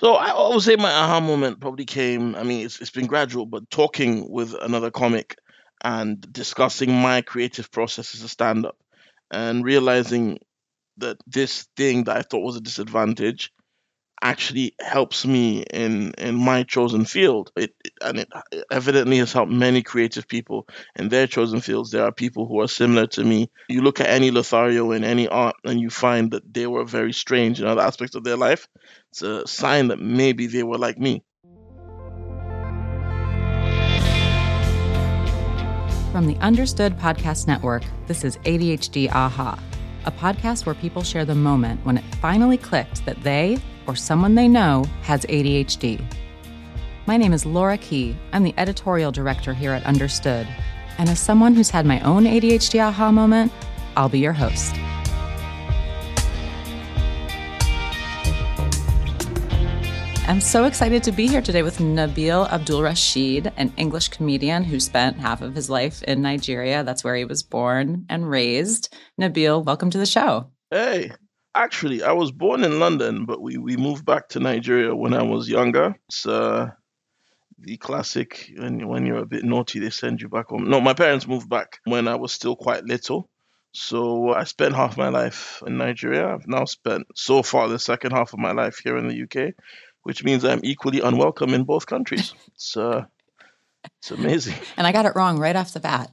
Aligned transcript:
So 0.00 0.14
I, 0.14 0.52
would 0.54 0.62
say 0.62 0.76
my 0.76 0.92
aha 0.92 1.20
moment 1.20 1.60
probably 1.60 1.86
came. 1.86 2.34
I 2.34 2.42
mean, 2.42 2.66
it's 2.66 2.80
it's 2.80 2.90
been 2.90 3.06
gradual, 3.06 3.46
but 3.46 3.70
talking 3.70 4.30
with 4.30 4.54
another 4.54 4.90
comic 4.90 5.36
and 5.82 6.20
discussing 6.32 6.92
my 6.92 7.22
creative 7.22 7.70
process 7.70 8.14
as 8.14 8.22
a 8.22 8.28
stand-up 8.28 8.76
and 9.30 9.64
realizing 9.64 10.38
that 10.98 11.18
this 11.26 11.66
thing 11.76 12.04
that 12.04 12.16
I 12.16 12.22
thought 12.22 12.44
was 12.44 12.56
a 12.56 12.60
disadvantage 12.60 13.52
actually 14.22 14.74
helps 14.80 15.26
me 15.26 15.62
in 15.62 16.12
in 16.18 16.34
my 16.34 16.62
chosen 16.62 17.04
field. 17.04 17.52
It, 17.56 17.74
it- 17.84 17.92
and 18.02 18.18
it 18.18 18.28
evidently 18.70 19.18
has 19.18 19.32
helped 19.32 19.50
many 19.50 19.82
creative 19.82 20.28
people 20.28 20.66
in 20.96 21.08
their 21.08 21.26
chosen 21.26 21.60
fields. 21.60 21.90
There 21.90 22.04
are 22.04 22.12
people 22.12 22.46
who 22.46 22.60
are 22.60 22.68
similar 22.68 23.06
to 23.08 23.24
me. 23.24 23.50
You 23.68 23.80
look 23.82 24.00
at 24.00 24.08
any 24.08 24.30
lothario 24.30 24.92
in 24.92 25.02
any 25.02 25.26
art 25.28 25.56
and 25.64 25.80
you 25.80 25.90
find 25.90 26.30
that 26.32 26.52
they 26.52 26.66
were 26.66 26.84
very 26.84 27.12
strange 27.12 27.60
in 27.60 27.66
other 27.66 27.80
aspects 27.82 28.14
of 28.14 28.22
their 28.24 28.36
life. 28.36 28.68
It's 29.12 29.22
a 29.22 29.46
sign 29.46 29.88
that 29.88 29.98
maybe 29.98 30.46
they 30.46 30.62
were 30.62 30.78
like 30.78 30.98
me. 30.98 31.24
From 36.12 36.26
the 36.26 36.36
Understood 36.40 36.96
Podcast 36.98 37.46
Network, 37.46 37.82
this 38.06 38.24
is 38.24 38.38
ADHD 38.38 39.10
Aha, 39.10 39.58
a 40.06 40.10
podcast 40.12 40.64
where 40.64 40.74
people 40.74 41.02
share 41.02 41.24
the 41.26 41.34
moment 41.34 41.84
when 41.84 41.98
it 41.98 42.04
finally 42.22 42.56
clicked 42.56 43.04
that 43.04 43.22
they 43.22 43.58
or 43.86 43.96
someone 43.96 44.34
they 44.34 44.48
know 44.48 44.84
has 45.02 45.24
ADHD. 45.26 46.02
My 47.06 47.16
name 47.16 47.32
is 47.32 47.46
Laura 47.46 47.78
Key. 47.78 48.16
I'm 48.32 48.42
the 48.42 48.54
editorial 48.58 49.12
director 49.12 49.54
here 49.54 49.72
at 49.72 49.84
Understood. 49.84 50.48
And 50.98 51.08
as 51.08 51.20
someone 51.20 51.54
who's 51.54 51.70
had 51.70 51.86
my 51.86 52.00
own 52.00 52.24
ADHD 52.24 52.80
aha 52.80 53.12
moment, 53.12 53.52
I'll 53.96 54.08
be 54.08 54.18
your 54.18 54.32
host. 54.32 54.74
I'm 60.28 60.40
so 60.40 60.64
excited 60.64 61.04
to 61.04 61.12
be 61.12 61.28
here 61.28 61.40
today 61.40 61.62
with 61.62 61.78
Nabil 61.78 62.48
Abdulrashid, 62.48 63.52
an 63.56 63.72
English 63.76 64.08
comedian 64.08 64.64
who 64.64 64.80
spent 64.80 65.16
half 65.18 65.40
of 65.40 65.54
his 65.54 65.70
life 65.70 66.02
in 66.02 66.20
Nigeria. 66.20 66.82
That's 66.82 67.04
where 67.04 67.14
he 67.14 67.24
was 67.24 67.44
born 67.44 68.06
and 68.08 68.28
raised. 68.28 68.92
Nabil, 69.20 69.64
welcome 69.64 69.90
to 69.90 69.98
the 69.98 70.06
show. 70.06 70.50
hey 70.72 71.12
actually 71.56 72.02
i 72.02 72.12
was 72.12 72.30
born 72.30 72.64
in 72.64 72.78
london 72.78 73.24
but 73.24 73.40
we, 73.40 73.56
we 73.56 73.76
moved 73.76 74.04
back 74.04 74.28
to 74.28 74.40
nigeria 74.40 74.94
when 74.94 75.14
i 75.14 75.22
was 75.22 75.48
younger. 75.48 75.96
It's 76.08 76.26
uh 76.26 76.70
the 77.58 77.78
classic 77.78 78.52
when, 78.56 78.86
when 78.86 79.06
you're 79.06 79.18
a 79.22 79.26
bit 79.26 79.42
naughty 79.42 79.78
they 79.78 79.90
send 79.90 80.20
you 80.20 80.28
back 80.28 80.48
home. 80.48 80.68
No 80.68 80.80
my 80.80 80.92
parents 80.94 81.26
moved 81.26 81.48
back 81.48 81.80
when 81.84 82.06
i 82.06 82.14
was 82.14 82.32
still 82.32 82.54
quite 82.54 82.84
little. 82.84 83.28
So 83.72 84.32
i 84.34 84.44
spent 84.44 84.74
half 84.74 84.96
my 84.96 85.08
life 85.08 85.62
in 85.66 85.76
nigeria. 85.78 86.28
I've 86.28 86.46
now 86.46 86.66
spent 86.66 87.06
so 87.14 87.42
far 87.42 87.68
the 87.68 87.78
second 87.78 88.12
half 88.12 88.32
of 88.32 88.38
my 88.38 88.52
life 88.52 88.80
here 88.84 88.96
in 88.96 89.08
the 89.08 89.22
uk 89.22 89.54
which 90.02 90.22
means 90.22 90.44
i'm 90.44 90.60
equally 90.62 91.00
unwelcome 91.00 91.54
in 91.54 91.64
both 91.64 91.86
countries. 91.86 92.34
It's 92.54 92.76
uh 92.76 93.04
it's 93.98 94.10
amazing. 94.10 94.54
And 94.76 94.86
I 94.86 94.92
got 94.92 95.06
it 95.06 95.16
wrong 95.16 95.38
right 95.38 95.56
off 95.56 95.72
the 95.72 95.80
bat. 95.80 96.10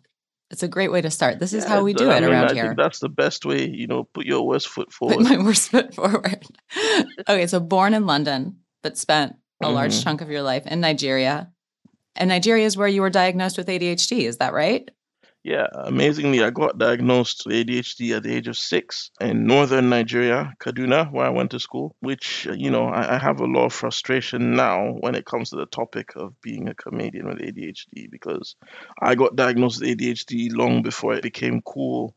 It's 0.53 0.61
a 0.61 0.67
great 0.67 0.91
way 0.91 1.01
to 1.01 1.09
start. 1.09 1.39
This 1.39 1.51
is 1.51 1.63
Yeah, 1.63 1.69
how 1.71 1.83
we 1.83 1.93
do 1.95 2.11
I 2.11 2.17
it 2.17 2.21
mean, 2.21 2.29
around 2.29 2.51
I 2.51 2.53
here. 2.53 2.75
that's 2.77 2.99
the 2.99 3.09
best 3.09 3.43
way 3.43 3.67
you 3.67 3.87
know 3.87 4.03
put 4.03 4.27
your 4.27 4.45
worst 4.45 4.67
foot 4.69 4.93
forward. 4.97 5.25
Put 5.25 5.37
my 5.39 5.43
worst 5.43 5.69
foot 5.71 5.95
forward. 5.95 6.45
okay, 7.27 7.47
so 7.47 7.59
born 7.59 7.95
in 7.95 8.05
London, 8.05 8.57
but 8.83 8.95
spent 8.97 9.35
a 9.61 9.69
large 9.71 9.93
Mhm. 9.95 10.03
chunk 10.03 10.21
of 10.21 10.29
your 10.29 10.43
life 10.43 10.67
in 10.67 10.79
Nigeria. 10.79 11.51
And 12.15 12.29
Nigeria 12.29 12.67
is 12.67 12.77
where 12.77 12.87
you 12.87 13.01
were 13.01 13.09
diagnosed 13.09 13.57
with 13.57 13.67
ADHD. 13.67 14.27
Is 14.27 14.37
that 14.37 14.53
right? 14.53 14.89
Yeah, 15.43 15.67
amazingly, 15.73 16.41
I 16.41 16.51
got 16.51 16.77
diagnosed 16.77 17.43
with 17.45 17.67
ADHD 17.67 18.15
at 18.15 18.23
the 18.23 18.33
age 18.33 18.47
of 18.47 18.57
six 18.57 19.11
in 19.19 19.45
northern 19.45 19.89
Nigeria, 19.89 20.53
Kaduna, 20.57 21.11
where 21.11 21.25
I 21.25 21.31
went 21.31 21.51
to 21.51 21.59
school. 21.59 21.97
Which, 21.99 22.47
uh, 22.47 22.53
you 22.53 22.71
know, 22.71 22.87
I, 22.87 23.15
I 23.15 23.17
have 23.17 23.41
a 23.41 23.45
lot 23.45 23.65
of 23.65 23.73
frustration 23.73 24.55
now 24.55 24.91
when 25.01 25.15
it 25.15 25.25
comes 25.25 25.49
to 25.49 25.57
the 25.57 25.65
topic 25.65 26.13
of 26.15 26.39
being 26.41 26.69
a 26.69 26.73
comedian 26.73 27.27
with 27.27 27.39
ADHD 27.39 28.09
because 28.09 28.55
I 29.01 29.15
got 29.15 29.35
diagnosed 29.35 29.81
with 29.81 29.89
ADHD 29.89 30.55
long 30.55 30.81
before 30.81 31.13
it 31.13 31.23
became 31.23 31.61
cool. 31.61 32.15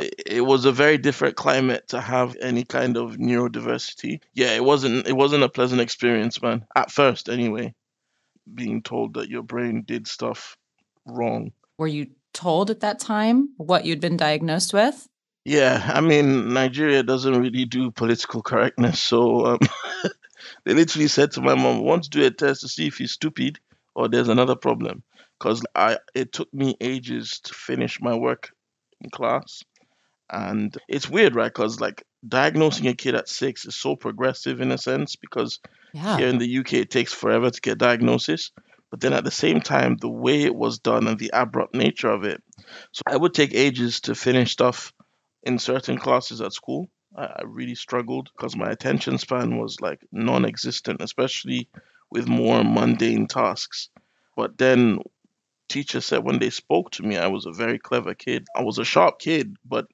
It, 0.00 0.14
it 0.26 0.40
was 0.40 0.64
a 0.64 0.72
very 0.72 0.98
different 0.98 1.36
climate 1.36 1.86
to 1.88 2.00
have 2.00 2.36
any 2.42 2.64
kind 2.64 2.96
of 2.96 3.12
neurodiversity. 3.12 4.22
Yeah, 4.34 4.56
it 4.56 4.64
wasn't 4.64 5.06
it 5.06 5.16
wasn't 5.16 5.44
a 5.44 5.48
pleasant 5.48 5.80
experience, 5.80 6.42
man. 6.42 6.66
At 6.74 6.90
first, 6.90 7.28
anyway, 7.28 7.74
being 8.52 8.82
told 8.82 9.14
that 9.14 9.30
your 9.30 9.44
brain 9.44 9.84
did 9.86 10.08
stuff 10.08 10.56
wrong. 11.06 11.52
Were 11.78 11.86
you 11.86 12.08
told 12.36 12.70
at 12.70 12.80
that 12.80 12.98
time 13.00 13.48
what 13.56 13.84
you'd 13.84 14.00
been 14.00 14.16
diagnosed 14.16 14.72
with? 14.72 15.08
Yeah, 15.44 15.80
I 15.94 16.00
mean, 16.00 16.52
Nigeria 16.52 17.02
doesn't 17.02 17.40
really 17.40 17.64
do 17.64 17.90
political 17.90 18.42
correctness. 18.42 19.00
So 19.00 19.46
um, 19.46 19.58
they 20.64 20.74
literally 20.74 21.08
said 21.08 21.32
to 21.32 21.40
my 21.40 21.54
mom, 21.54 21.82
want 21.82 22.04
to 22.04 22.10
do 22.10 22.26
a 22.26 22.30
test 22.30 22.62
to 22.62 22.68
see 22.68 22.86
if 22.88 22.96
he's 22.96 23.12
stupid 23.12 23.58
or 23.94 24.08
there's 24.08 24.28
another 24.28 24.56
problem. 24.56 25.02
Because 25.38 25.62
I 25.74 25.98
it 26.14 26.32
took 26.32 26.52
me 26.52 26.76
ages 26.80 27.40
to 27.44 27.54
finish 27.54 28.00
my 28.00 28.14
work 28.16 28.50
in 29.00 29.10
class. 29.10 29.62
And 30.30 30.76
it's 30.88 31.08
weird, 31.08 31.36
right? 31.36 31.52
Because 31.52 31.78
like 31.80 32.02
diagnosing 32.26 32.88
a 32.88 32.94
kid 32.94 33.14
at 33.14 33.28
six 33.28 33.66
is 33.66 33.76
so 33.76 33.96
progressive 33.96 34.60
in 34.60 34.72
a 34.72 34.78
sense 34.78 35.16
because 35.16 35.60
Yeah. 35.92 36.16
here 36.18 36.28
in 36.28 36.38
the 36.38 36.58
UK 36.58 36.74
it 36.74 36.90
takes 36.90 37.12
forever 37.12 37.50
to 37.50 37.60
get 37.60 37.78
diagnosis. 37.78 38.50
But 38.90 39.00
then 39.00 39.12
at 39.12 39.24
the 39.24 39.30
same 39.30 39.60
time, 39.60 39.96
the 39.96 40.08
way 40.08 40.42
it 40.42 40.54
was 40.54 40.78
done 40.78 41.06
and 41.08 41.18
the 41.18 41.30
abrupt 41.32 41.74
nature 41.74 42.08
of 42.08 42.24
it. 42.24 42.42
So 42.92 43.02
I 43.06 43.16
would 43.16 43.34
take 43.34 43.54
ages 43.54 44.00
to 44.02 44.14
finish 44.14 44.52
stuff 44.52 44.92
in 45.42 45.58
certain 45.58 45.98
classes 45.98 46.40
at 46.40 46.52
school. 46.52 46.88
I, 47.16 47.42
really 47.44 47.74
struggled 47.74 48.30
because 48.36 48.56
my 48.56 48.70
attention 48.70 49.18
span 49.18 49.58
was 49.58 49.80
like 49.80 50.00
non 50.12 50.44
existent, 50.44 51.00
especially 51.00 51.68
with 52.10 52.28
more 52.28 52.62
mundane 52.62 53.26
tasks. 53.26 53.88
But 54.36 54.58
then 54.58 55.00
teacher 55.68 56.00
said 56.00 56.24
when 56.24 56.38
they 56.38 56.50
spoke 56.50 56.90
to 56.92 57.02
me, 57.02 57.16
I 57.16 57.28
was 57.28 57.46
a 57.46 57.52
very 57.52 57.78
clever 57.78 58.14
kid. 58.14 58.46
I 58.54 58.62
was 58.62 58.78
a 58.78 58.84
sharp 58.84 59.18
kid, 59.18 59.56
but 59.64 59.86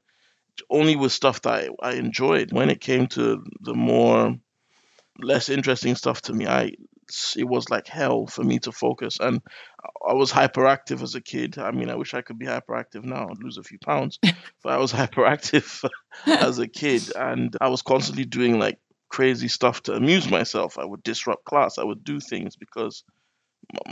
only 0.69 0.97
with 0.97 1.13
stuff 1.13 1.43
that 1.43 1.71
I, 1.83 1.91
I 1.91 1.93
enjoyed. 1.95 2.53
When 2.53 2.71
it 2.71 2.81
came 2.81 3.07
to 3.09 3.45
the 3.61 3.75
more 3.75 4.37
less 5.19 5.49
interesting 5.49 5.95
stuff 5.95 6.23
to 6.23 6.33
me, 6.33 6.47
I 6.47 6.73
it 7.37 7.45
was 7.45 7.69
like 7.71 7.87
hell 7.87 8.27
for 8.27 8.43
me 8.43 8.59
to 8.61 8.73
focus. 8.73 9.19
And 9.21 9.41
I 10.09 10.15
was 10.15 10.33
hyperactive 10.33 11.03
as 11.03 11.15
a 11.15 11.21
kid. 11.21 11.59
I 11.59 11.71
mean, 11.71 11.91
I 11.91 11.97
wish 11.97 12.15
I 12.15 12.23
could 12.23 12.39
be 12.39 12.47
hyperactive 12.47 13.05
now 13.05 13.29
and 13.29 13.43
lose 13.43 13.59
a 13.59 13.63
few 13.63 13.79
pounds, 13.79 14.19
but 14.63 14.73
I 14.73 14.79
was 14.79 14.93
hyperactive 15.01 15.89
as 16.27 16.59
a 16.59 16.69
kid, 16.69 17.13
and 17.15 17.57
I 17.61 17.69
was 17.69 17.83
constantly 17.83 18.25
doing 18.25 18.59
like 18.59 18.79
crazy 19.09 19.49
stuff 19.49 19.83
to 19.85 19.95
amuse 19.95 20.29
myself. 20.31 20.79
I 20.79 20.85
would 20.85 21.03
disrupt 21.03 21.45
class. 21.45 21.79
I 21.79 21.85
would 21.85 22.05
do 22.05 22.21
things 22.21 22.57
because 22.57 23.05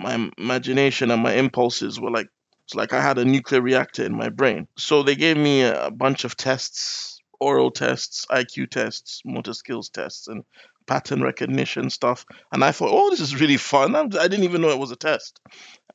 my 0.01 0.31
imagination 0.39 1.11
and 1.11 1.23
my 1.23 1.35
impulses 1.35 2.01
were 2.01 2.11
like 2.11 2.29
it's 2.65 2.75
like 2.77 2.93
I 2.93 3.01
had 3.01 3.19
a 3.19 3.25
nuclear 3.25 3.61
reactor 3.61 4.05
in 4.05 4.17
my 4.17 4.29
brain. 4.29 4.69
So 4.77 5.03
they 5.03 5.17
gave 5.17 5.37
me 5.37 5.63
a 5.63 5.91
bunch 5.91 6.25
of 6.25 6.37
tests, 6.37 7.21
oral 7.41 7.73
tests, 7.73 8.27
IQ 8.31 8.71
tests, 8.71 9.23
motor 9.25 9.55
skills 9.55 9.89
tests, 9.89 10.29
and 10.29 10.45
pattern 10.91 11.23
recognition 11.23 11.89
stuff. 11.89 12.27
And 12.51 12.65
I 12.65 12.73
thought, 12.73 12.91
oh, 12.91 13.11
this 13.11 13.21
is 13.21 13.41
really 13.41 13.59
fun. 13.59 13.95
I'm, 13.95 14.07
I 14.07 14.27
didn't 14.27 14.43
even 14.43 14.61
know 14.61 14.71
it 14.71 14.79
was 14.81 14.91
a 14.91 14.97
test. 14.97 15.39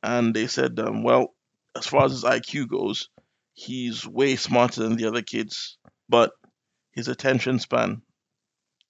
And 0.02 0.32
they 0.32 0.46
said, 0.46 0.80
um, 0.80 1.02
well, 1.02 1.34
as 1.76 1.86
far 1.86 2.06
as 2.06 2.12
his 2.12 2.24
IQ 2.24 2.68
goes, 2.68 3.10
he's 3.52 4.08
way 4.08 4.36
smarter 4.36 4.82
than 4.82 4.96
the 4.96 5.06
other 5.06 5.20
kids, 5.20 5.76
but 6.08 6.32
his 6.92 7.08
attention 7.08 7.58
span 7.58 8.00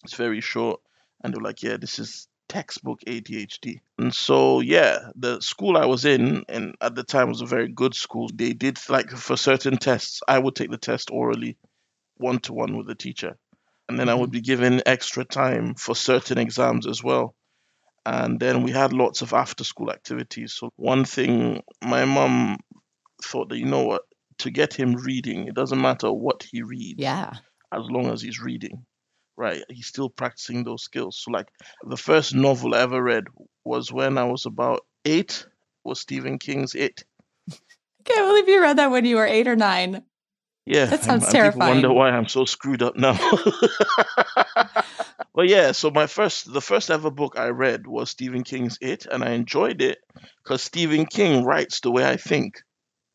is 0.05 0.15
very 0.15 0.41
short. 0.41 0.81
And 1.25 1.35
they're 1.35 1.43
like, 1.43 1.65
yeah, 1.65 1.77
this 1.77 1.99
is 1.99 2.29
textbook 2.49 3.01
ADHD. 3.05 3.81
And 3.99 4.15
so, 4.15 4.61
yeah, 4.61 5.11
the 5.17 5.41
school 5.41 5.77
I 5.77 5.87
was 5.87 6.05
in, 6.05 6.45
and 6.49 6.77
at 6.81 6.95
the 6.95 7.03
time 7.03 7.31
was 7.31 7.41
a 7.41 7.47
very 7.47 7.67
good 7.67 7.97
school. 7.97 8.31
They 8.33 8.53
did 8.53 8.79
like 8.89 9.11
for 9.11 9.37
certain 9.37 9.77
tests, 9.77 10.21
I 10.29 10.39
would 10.39 10.55
take 10.55 10.71
the 10.71 10.79
test 10.79 11.11
orally, 11.11 11.59
one 12.17 12.39
to 12.41 12.53
one 12.53 12.77
with 12.77 12.87
the 12.87 12.95
teacher. 12.95 13.37
And 13.89 13.99
then 13.99 14.09
I 14.09 14.15
would 14.15 14.31
mm-hmm. 14.31 14.39
be 14.39 14.41
given 14.41 14.83
extra 14.87 15.25
time 15.25 15.75
for 15.75 15.95
certain 15.95 16.39
exams 16.39 16.87
as 16.87 17.03
well. 17.03 17.35
And 18.05 18.39
then 18.39 18.63
we 18.63 18.71
had 18.71 18.93
lots 18.93 19.23
of 19.23 19.33
after 19.33 19.65
school 19.65 19.91
activities. 19.91 20.55
So, 20.55 20.71
one 20.77 21.05
thing 21.05 21.63
my 21.83 22.05
mom 22.05 22.59
thought 23.25 23.49
that, 23.49 23.59
you 23.59 23.67
know 23.67 23.85
what, 23.85 24.03
to 24.39 24.51
get 24.51 24.73
him 24.73 24.95
reading, 24.95 25.49
it 25.49 25.55
doesn't 25.55 25.81
matter 25.81 26.13
what 26.13 26.45
he 26.49 26.63
reads 26.63 27.01
Yeah. 27.01 27.33
as 27.73 27.83
long 27.91 28.07
as 28.07 28.23
he's 28.23 28.41
reading, 28.41 28.85
right? 29.37 29.63
He's 29.69 29.87
still 29.89 30.09
practicing 30.09 30.63
those 30.63 30.85
skills. 30.85 31.21
So, 31.21 31.33
like, 31.33 31.49
the 31.83 31.97
first 31.97 32.35
novel 32.35 32.75
I 32.75 32.81
ever 32.81 33.03
read 33.03 33.25
was 33.65 33.91
when 33.91 34.19
I 34.19 34.25
was 34.25 34.47
about 34.47 34.85
eight, 35.05 35.47
was 35.83 36.01
Stephen 36.01 36.39
King's 36.39 36.75
It. 36.75 37.03
Can't 38.05 38.29
believe 38.29 38.49
you 38.49 38.61
read 38.61 38.79
that 38.79 38.93
when 38.93 39.05
you 39.05 39.17
were 39.17 39.27
eight 39.27 39.49
or 39.49 39.57
nine. 39.57 40.05
Yeah, 40.67 40.87
That 40.87 40.95
and- 41.09 41.23
sounds 41.23 41.35
and 41.35 41.53
People 41.53 41.69
wonder 41.69 41.93
why 41.93 42.11
I'm 42.11 42.27
so 42.27 42.45
screwed 42.45 42.83
up 42.83 42.97
now. 42.97 43.17
well, 45.33 45.47
yeah, 45.47 45.71
so 45.73 45.93
my 45.93 46.09
first, 46.09 46.53
the 46.53 46.61
first 46.61 46.91
ever 46.91 47.11
book 47.11 47.39
I 47.39 47.49
read 47.49 47.87
was 47.87 48.11
Stephen 48.11 48.43
King's 48.43 48.77
It, 48.81 49.07
and 49.07 49.23
I 49.23 49.31
enjoyed 49.31 49.81
it 49.81 49.99
because 50.43 50.63
Stephen 50.63 51.07
King 51.07 51.45
writes 51.45 51.81
the 51.81 51.93
way 51.93 52.05
I 52.05 52.17
think. 52.17 52.63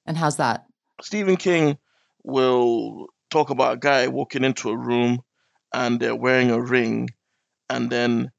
And 0.05 0.17
how's 0.17 0.37
that? 0.37 0.63
Stephen 1.01 1.35
King 1.35 1.77
will 2.23 3.07
talk 3.29 3.49
about 3.49 3.73
a 3.73 3.79
guy 3.79 4.07
walking 4.07 4.45
into 4.45 4.69
a 4.69 4.77
room 4.77 5.19
and 5.73 5.99
they're 5.99 6.15
wearing 6.15 6.51
a 6.51 6.61
ring, 6.61 7.09
and 7.69 7.89
then 7.89 8.31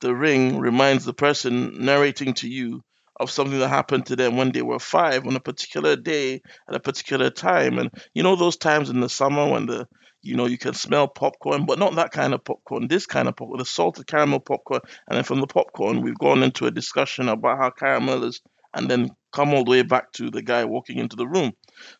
the 0.00 0.14
ring 0.14 0.58
reminds 0.58 1.04
the 1.04 1.14
person 1.14 1.84
narrating 1.84 2.34
to 2.34 2.48
you 2.48 2.82
of 3.18 3.30
something 3.30 3.58
that 3.58 3.68
happened 3.68 4.06
to 4.06 4.16
them 4.16 4.36
when 4.36 4.52
they 4.52 4.62
were 4.62 4.78
five 4.78 5.26
on 5.26 5.36
a 5.36 5.40
particular 5.40 5.96
day 5.96 6.42
at 6.68 6.74
a 6.74 6.80
particular 6.80 7.30
time. 7.30 7.78
And 7.78 7.90
you 8.14 8.22
know 8.22 8.36
those 8.36 8.56
times 8.56 8.90
in 8.90 9.00
the 9.00 9.08
summer 9.08 9.48
when 9.48 9.66
the 9.66 9.86
you 10.22 10.36
know 10.36 10.46
you 10.46 10.58
can 10.58 10.74
smell 10.74 11.08
popcorn, 11.08 11.66
but 11.66 11.78
not 11.78 11.94
that 11.96 12.12
kind 12.12 12.34
of 12.34 12.44
popcorn, 12.44 12.88
this 12.88 13.06
kind 13.06 13.28
of 13.28 13.36
popcorn, 13.36 13.58
the 13.58 13.64
salted 13.64 14.06
caramel 14.06 14.40
popcorn. 14.40 14.80
And 15.08 15.16
then 15.16 15.24
from 15.24 15.40
the 15.40 15.46
popcorn, 15.46 16.02
we've 16.02 16.18
gone 16.18 16.42
into 16.42 16.66
a 16.66 16.70
discussion 16.70 17.28
about 17.28 17.58
how 17.58 17.70
caramel 17.70 18.24
is, 18.24 18.40
and 18.74 18.90
then 18.90 19.10
come 19.32 19.54
all 19.54 19.64
the 19.64 19.70
way 19.70 19.82
back 19.82 20.12
to 20.12 20.30
the 20.30 20.42
guy 20.42 20.64
walking 20.64 20.98
into 20.98 21.16
the 21.16 21.26
room. 21.26 21.52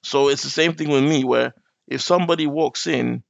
So 0.02 0.28
it's 0.28 0.42
the 0.42 0.50
same 0.50 0.74
thing 0.74 0.90
with 0.90 1.04
me, 1.04 1.24
where 1.24 1.54
if 1.88 2.02
somebody 2.02 2.46
walks 2.46 2.86
in 2.86 3.22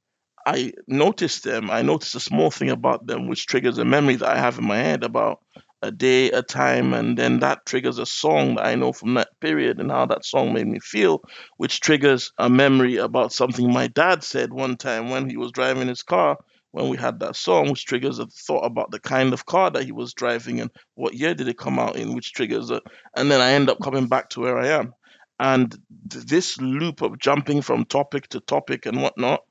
I 0.47 0.71
notice 0.87 1.41
them. 1.41 1.69
I 1.69 1.81
notice 1.81 2.15
a 2.15 2.21
small 2.21 2.49
thing 2.51 2.69
about 2.69 3.05
them, 3.05 3.27
which 3.27 3.47
triggers 3.47 3.77
a 3.79 3.83
memory 3.85 4.15
that 4.15 4.29
I 4.29 4.39
have 4.39 4.57
in 4.57 4.65
my 4.65 4.77
head 4.77 5.03
about 5.03 5.41
a 5.81 5.91
day, 5.91 6.31
a 6.31 6.41
time, 6.41 6.93
and 6.93 7.17
then 7.17 7.39
that 7.39 7.65
triggers 7.65 7.99
a 7.99 8.05
song 8.05 8.55
that 8.55 8.65
I 8.65 8.75
know 8.75 8.93
from 8.93 9.13
that 9.15 9.29
period 9.39 9.79
and 9.79 9.91
how 9.91 10.05
that 10.07 10.25
song 10.25 10.53
made 10.53 10.67
me 10.67 10.79
feel, 10.79 11.21
which 11.57 11.79
triggers 11.81 12.31
a 12.37 12.49
memory 12.49 12.97
about 12.97 13.33
something 13.33 13.71
my 13.71 13.87
dad 13.87 14.23
said 14.23 14.51
one 14.51 14.77
time 14.77 15.09
when 15.09 15.29
he 15.29 15.37
was 15.37 15.51
driving 15.51 15.87
his 15.87 16.03
car 16.03 16.37
when 16.71 16.89
we 16.89 16.97
had 16.97 17.19
that 17.19 17.35
song, 17.35 17.69
which 17.69 17.85
triggers 17.85 18.19
a 18.19 18.27
thought 18.27 18.65
about 18.65 18.91
the 18.91 18.99
kind 18.99 19.33
of 19.33 19.45
car 19.45 19.71
that 19.71 19.83
he 19.85 19.91
was 19.91 20.13
driving 20.13 20.59
and 20.61 20.69
what 20.95 21.13
year 21.13 21.33
did 21.33 21.47
it 21.47 21.57
come 21.57 21.79
out 21.79 21.95
in, 21.95 22.13
which 22.13 22.33
triggers 22.33 22.69
a, 22.69 22.81
and 23.15 23.31
then 23.31 23.41
I 23.41 23.51
end 23.51 23.69
up 23.69 23.79
coming 23.81 24.07
back 24.07 24.29
to 24.31 24.41
where 24.41 24.57
I 24.59 24.67
am. 24.67 24.93
And 25.39 25.75
th- 26.11 26.25
this 26.25 26.59
loop 26.59 27.01
of 27.01 27.19
jumping 27.19 27.61
from 27.61 27.85
topic 27.85 28.27
to 28.29 28.39
topic 28.41 28.85
and 28.85 29.01
whatnot 29.01 29.41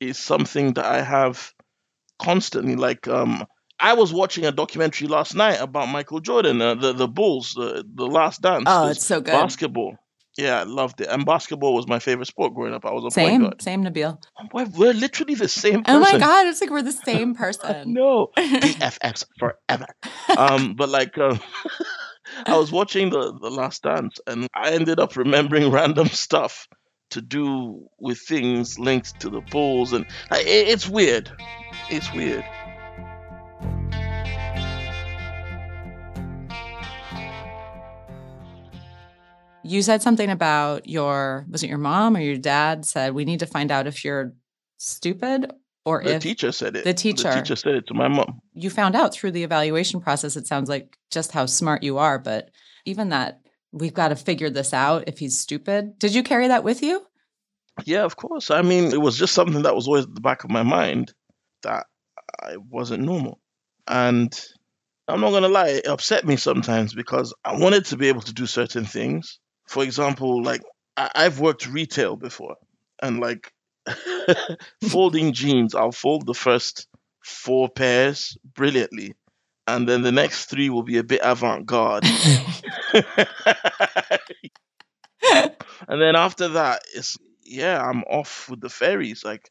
is 0.00 0.18
something 0.18 0.74
that 0.74 0.84
I 0.86 1.02
have 1.02 1.52
constantly. 2.20 2.76
Like, 2.76 3.08
um, 3.08 3.46
I 3.78 3.92
was 3.94 4.12
watching 4.12 4.44
a 4.46 4.52
documentary 4.52 5.08
last 5.08 5.34
night 5.34 5.60
about 5.60 5.88
Michael 5.88 6.20
Jordan, 6.20 6.60
uh, 6.62 6.74
the 6.74 6.92
the 6.92 7.08
Bulls, 7.08 7.54
the 7.54 7.84
the 7.94 8.06
Last 8.06 8.42
Dance. 8.42 8.64
Oh, 8.66 8.88
it's 8.88 9.04
so 9.04 9.20
good. 9.20 9.32
Basketball. 9.32 9.96
Yeah, 10.38 10.60
I 10.60 10.64
loved 10.64 11.00
it. 11.00 11.08
And 11.08 11.24
basketball 11.24 11.74
was 11.74 11.88
my 11.88 11.98
favorite 11.98 12.26
sport 12.26 12.54
growing 12.54 12.74
up. 12.74 12.84
I 12.84 12.92
was 12.92 13.04
a 13.06 13.10
same, 13.10 13.40
point 13.40 13.42
guard. 13.42 13.62
Same, 13.62 13.84
Nabil. 13.84 14.18
We're, 14.52 14.66
we're 14.66 14.92
literally 14.92 15.34
the 15.34 15.48
same 15.48 15.82
person. 15.82 15.96
Oh 15.96 16.00
my 16.00 16.18
god, 16.18 16.46
it's 16.46 16.60
like 16.60 16.70
we're 16.70 16.82
the 16.82 16.92
same 17.04 17.34
person. 17.34 17.94
no, 17.94 18.30
BFFs 18.36 19.24
forever. 19.38 19.86
um, 20.36 20.74
but 20.74 20.90
like, 20.90 21.16
um, 21.16 21.40
I 22.46 22.56
was 22.58 22.70
watching 22.70 23.10
the 23.10 23.32
the 23.40 23.50
Last 23.50 23.82
Dance, 23.82 24.18
and 24.26 24.46
I 24.54 24.72
ended 24.72 25.00
up 25.00 25.16
remembering 25.16 25.70
random 25.70 26.08
stuff 26.08 26.68
to 27.10 27.22
do 27.22 27.88
with 27.98 28.18
things 28.18 28.78
linked 28.78 29.20
to 29.20 29.30
the 29.30 29.40
Bulls, 29.40 29.92
and 29.92 30.06
it's 30.32 30.88
weird. 30.88 31.30
It's 31.88 32.12
weird. 32.12 32.44
You 39.66 39.82
said 39.82 40.02
something 40.02 40.30
about 40.30 40.88
your 40.88 41.46
was 41.50 41.62
it 41.62 41.68
your 41.68 41.78
mom 41.78 42.16
or 42.16 42.20
your 42.20 42.36
dad 42.36 42.84
said 42.84 43.14
we 43.14 43.24
need 43.24 43.40
to 43.40 43.46
find 43.46 43.70
out 43.70 43.86
if 43.86 44.04
you're 44.04 44.32
stupid 44.78 45.52
or 45.84 46.02
the 46.02 46.16
if 46.16 46.22
teacher 46.22 46.52
said 46.52 46.76
it. 46.76 46.84
the 46.84 46.94
teacher 46.94 47.30
The 47.30 47.40
teacher 47.40 47.56
said 47.56 47.74
it 47.74 47.86
to 47.88 47.94
my 47.94 48.08
mom. 48.08 48.40
you 48.54 48.70
found 48.70 48.94
out 48.94 49.12
through 49.14 49.32
the 49.32 49.42
evaluation 49.44 50.00
process 50.00 50.36
it 50.36 50.46
sounds 50.46 50.68
like 50.68 50.98
just 51.10 51.32
how 51.32 51.46
smart 51.46 51.82
you 51.82 51.98
are 51.98 52.18
but 52.18 52.50
even 52.84 53.08
that 53.10 53.40
we've 53.72 53.94
got 53.94 54.08
to 54.08 54.16
figure 54.16 54.50
this 54.50 54.72
out 54.74 55.04
if 55.06 55.18
he's 55.18 55.38
stupid 55.38 55.98
did 55.98 56.14
you 56.14 56.22
carry 56.22 56.48
that 56.48 56.64
with 56.64 56.82
you 56.82 57.06
Yeah, 57.84 58.04
of 58.04 58.16
course. 58.16 58.50
I 58.50 58.62
mean, 58.62 58.84
it 58.92 59.00
was 59.02 59.18
just 59.18 59.34
something 59.34 59.62
that 59.62 59.74
was 59.74 59.86
always 59.86 60.04
at 60.06 60.14
the 60.14 60.20
back 60.22 60.44
of 60.44 60.50
my 60.50 60.62
mind 60.62 61.12
that 61.62 61.84
I 62.40 62.56
wasn't 62.56 63.02
normal. 63.04 63.38
And 63.86 64.32
I'm 65.08 65.20
not 65.20 65.30
gonna 65.32 65.48
lie, 65.48 65.68
it 65.68 65.86
upset 65.86 66.24
me 66.24 66.36
sometimes 66.36 66.94
because 66.94 67.34
I 67.44 67.58
wanted 67.58 67.84
to 67.86 67.96
be 67.98 68.08
able 68.08 68.22
to 68.22 68.32
do 68.32 68.46
certain 68.46 68.86
things. 68.86 69.38
For 69.68 69.82
example, 69.82 70.42
like 70.42 70.62
I- 70.96 71.10
I've 71.14 71.40
worked 71.40 71.66
retail 71.66 72.16
before, 72.16 72.56
and 73.02 73.20
like 73.20 73.52
folding 74.88 75.32
jeans, 75.32 75.74
I'll 75.74 75.92
fold 75.92 76.26
the 76.26 76.34
first 76.34 76.86
four 77.24 77.68
pairs 77.68 78.36
brilliantly, 78.44 79.14
and 79.66 79.88
then 79.88 80.02
the 80.02 80.12
next 80.12 80.46
three 80.46 80.70
will 80.70 80.84
be 80.84 80.98
a 80.98 81.04
bit 81.04 81.20
avant-garde. 81.24 82.04
and 85.88 86.00
then 86.00 86.16
after 86.16 86.48
that, 86.48 86.82
it's 86.94 87.16
yeah, 87.42 87.80
I'm 87.80 88.02
off 88.02 88.48
with 88.50 88.60
the 88.60 88.68
fairies. 88.68 89.24
Like 89.24 89.50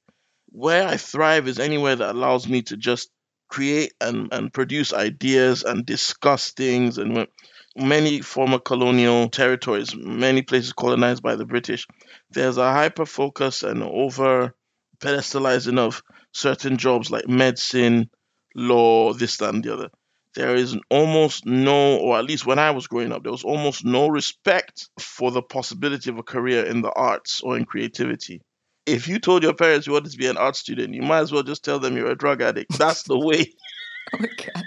where 0.50 0.88
I 0.88 0.98
thrive 0.98 1.48
is 1.48 1.60
anywhere 1.60 1.96
that 1.96 2.12
allows 2.16 2.48
me 2.48 2.62
to 2.64 2.78
just 2.78 3.10
create 3.50 3.94
and, 4.02 4.32
and 4.34 4.54
produce 4.54 4.94
ideas 4.94 5.64
and 5.64 5.86
discuss 5.86 6.52
things. 6.52 6.98
And 6.98 7.28
many 7.76 8.22
former 8.22 8.60
colonial 8.60 9.30
territories, 9.30 9.96
many 9.96 10.42
places 10.42 10.74
colonized 10.74 11.22
by 11.22 11.36
the 11.36 11.46
British, 11.46 11.88
there's 12.32 12.58
a 12.58 12.72
hyper 12.72 13.06
focus 13.06 13.64
and 13.64 13.84
over 13.84 14.56
pedestalizing 15.00 15.78
of 15.78 16.02
certain 16.32 16.78
jobs 16.78 17.12
like 17.12 17.28
medicine, 17.28 18.10
law, 18.56 19.14
this, 19.14 19.38
that, 19.38 19.54
and 19.54 19.64
the 19.64 19.74
other. 19.74 19.90
There 20.36 20.56
is 20.56 20.78
almost 20.90 21.46
no, 21.46 21.98
or 21.98 22.18
at 22.18 22.26
least 22.26 22.46
when 22.46 22.60
I 22.60 22.72
was 22.72 22.88
growing 22.88 23.12
up, 23.12 23.24
there 23.24 23.32
was 23.32 23.46
almost 23.46 23.86
no 23.86 24.08
respect 24.08 24.90
for 25.00 25.32
the 25.32 25.42
possibility 25.42 26.10
of 26.10 26.18
a 26.18 26.24
career 26.24 26.66
in 26.66 26.82
the 26.82 26.92
arts 26.92 27.42
or 27.42 27.56
in 27.56 27.66
creativity. 27.66 28.42
If 28.86 29.08
you 29.08 29.20
told 29.20 29.44
your 29.44 29.54
parents 29.54 29.88
you 29.88 29.94
wanted 29.94 30.12
to 30.12 30.18
be 30.18 30.28
an 30.28 30.38
art 30.38 30.56
student, 30.56 30.94
you 30.94 31.02
might 31.02 31.20
as 31.20 31.32
well 31.32 31.44
just 31.44 31.64
tell 31.64 31.80
them 31.80 31.96
you're 31.96 32.12
a 32.12 32.18
drug 32.18 32.42
addict. 32.42 32.78
That's 32.78 33.04
the 33.04 33.18
way. 33.18 33.54
oh 34.14 34.18
my 34.20 34.28
god 34.28 34.64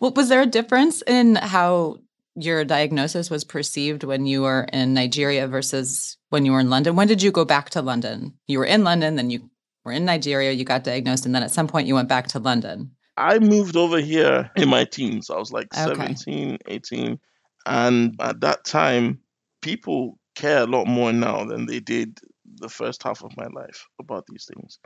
well 0.00 0.12
was 0.14 0.28
there 0.28 0.42
a 0.42 0.46
difference 0.46 1.02
in 1.06 1.36
how 1.36 1.96
your 2.36 2.64
diagnosis 2.64 3.30
was 3.30 3.44
perceived 3.44 4.04
when 4.04 4.26
you 4.26 4.42
were 4.42 4.66
in 4.72 4.94
nigeria 4.94 5.46
versus 5.46 6.16
when 6.30 6.44
you 6.44 6.52
were 6.52 6.60
in 6.60 6.70
london 6.70 6.96
when 6.96 7.08
did 7.08 7.22
you 7.22 7.30
go 7.30 7.44
back 7.44 7.70
to 7.70 7.82
london 7.82 8.34
you 8.46 8.58
were 8.58 8.64
in 8.64 8.84
london 8.84 9.16
then 9.16 9.30
you 9.30 9.48
were 9.84 9.92
in 9.92 10.04
nigeria 10.04 10.52
you 10.52 10.64
got 10.64 10.84
diagnosed 10.84 11.26
and 11.26 11.34
then 11.34 11.42
at 11.42 11.50
some 11.50 11.68
point 11.68 11.86
you 11.86 11.94
went 11.94 12.08
back 12.08 12.26
to 12.26 12.38
london 12.38 12.90
I 13.16 13.38
moved 13.38 13.76
over 13.76 14.00
here 14.00 14.50
in 14.56 14.68
my 14.68 14.84
teens. 14.84 15.30
I 15.30 15.38
was 15.38 15.52
like 15.52 15.68
Okay. 15.76 16.14
17, 16.14 16.58
18. 16.66 17.18
And 17.66 18.14
at 18.20 18.40
that 18.40 18.64
time, 18.64 19.20
people 19.62 20.18
care 20.34 20.62
a 20.62 20.66
lot 20.66 20.86
more 20.86 21.12
now 21.12 21.44
than 21.44 21.66
they 21.66 21.80
did 21.80 22.18
the 22.56 22.68
first 22.68 23.02
half 23.02 23.22
of 23.24 23.36
my 23.36 23.46
life 23.46 23.86
about 24.00 24.24
these 24.26 24.46
things. 24.52 24.78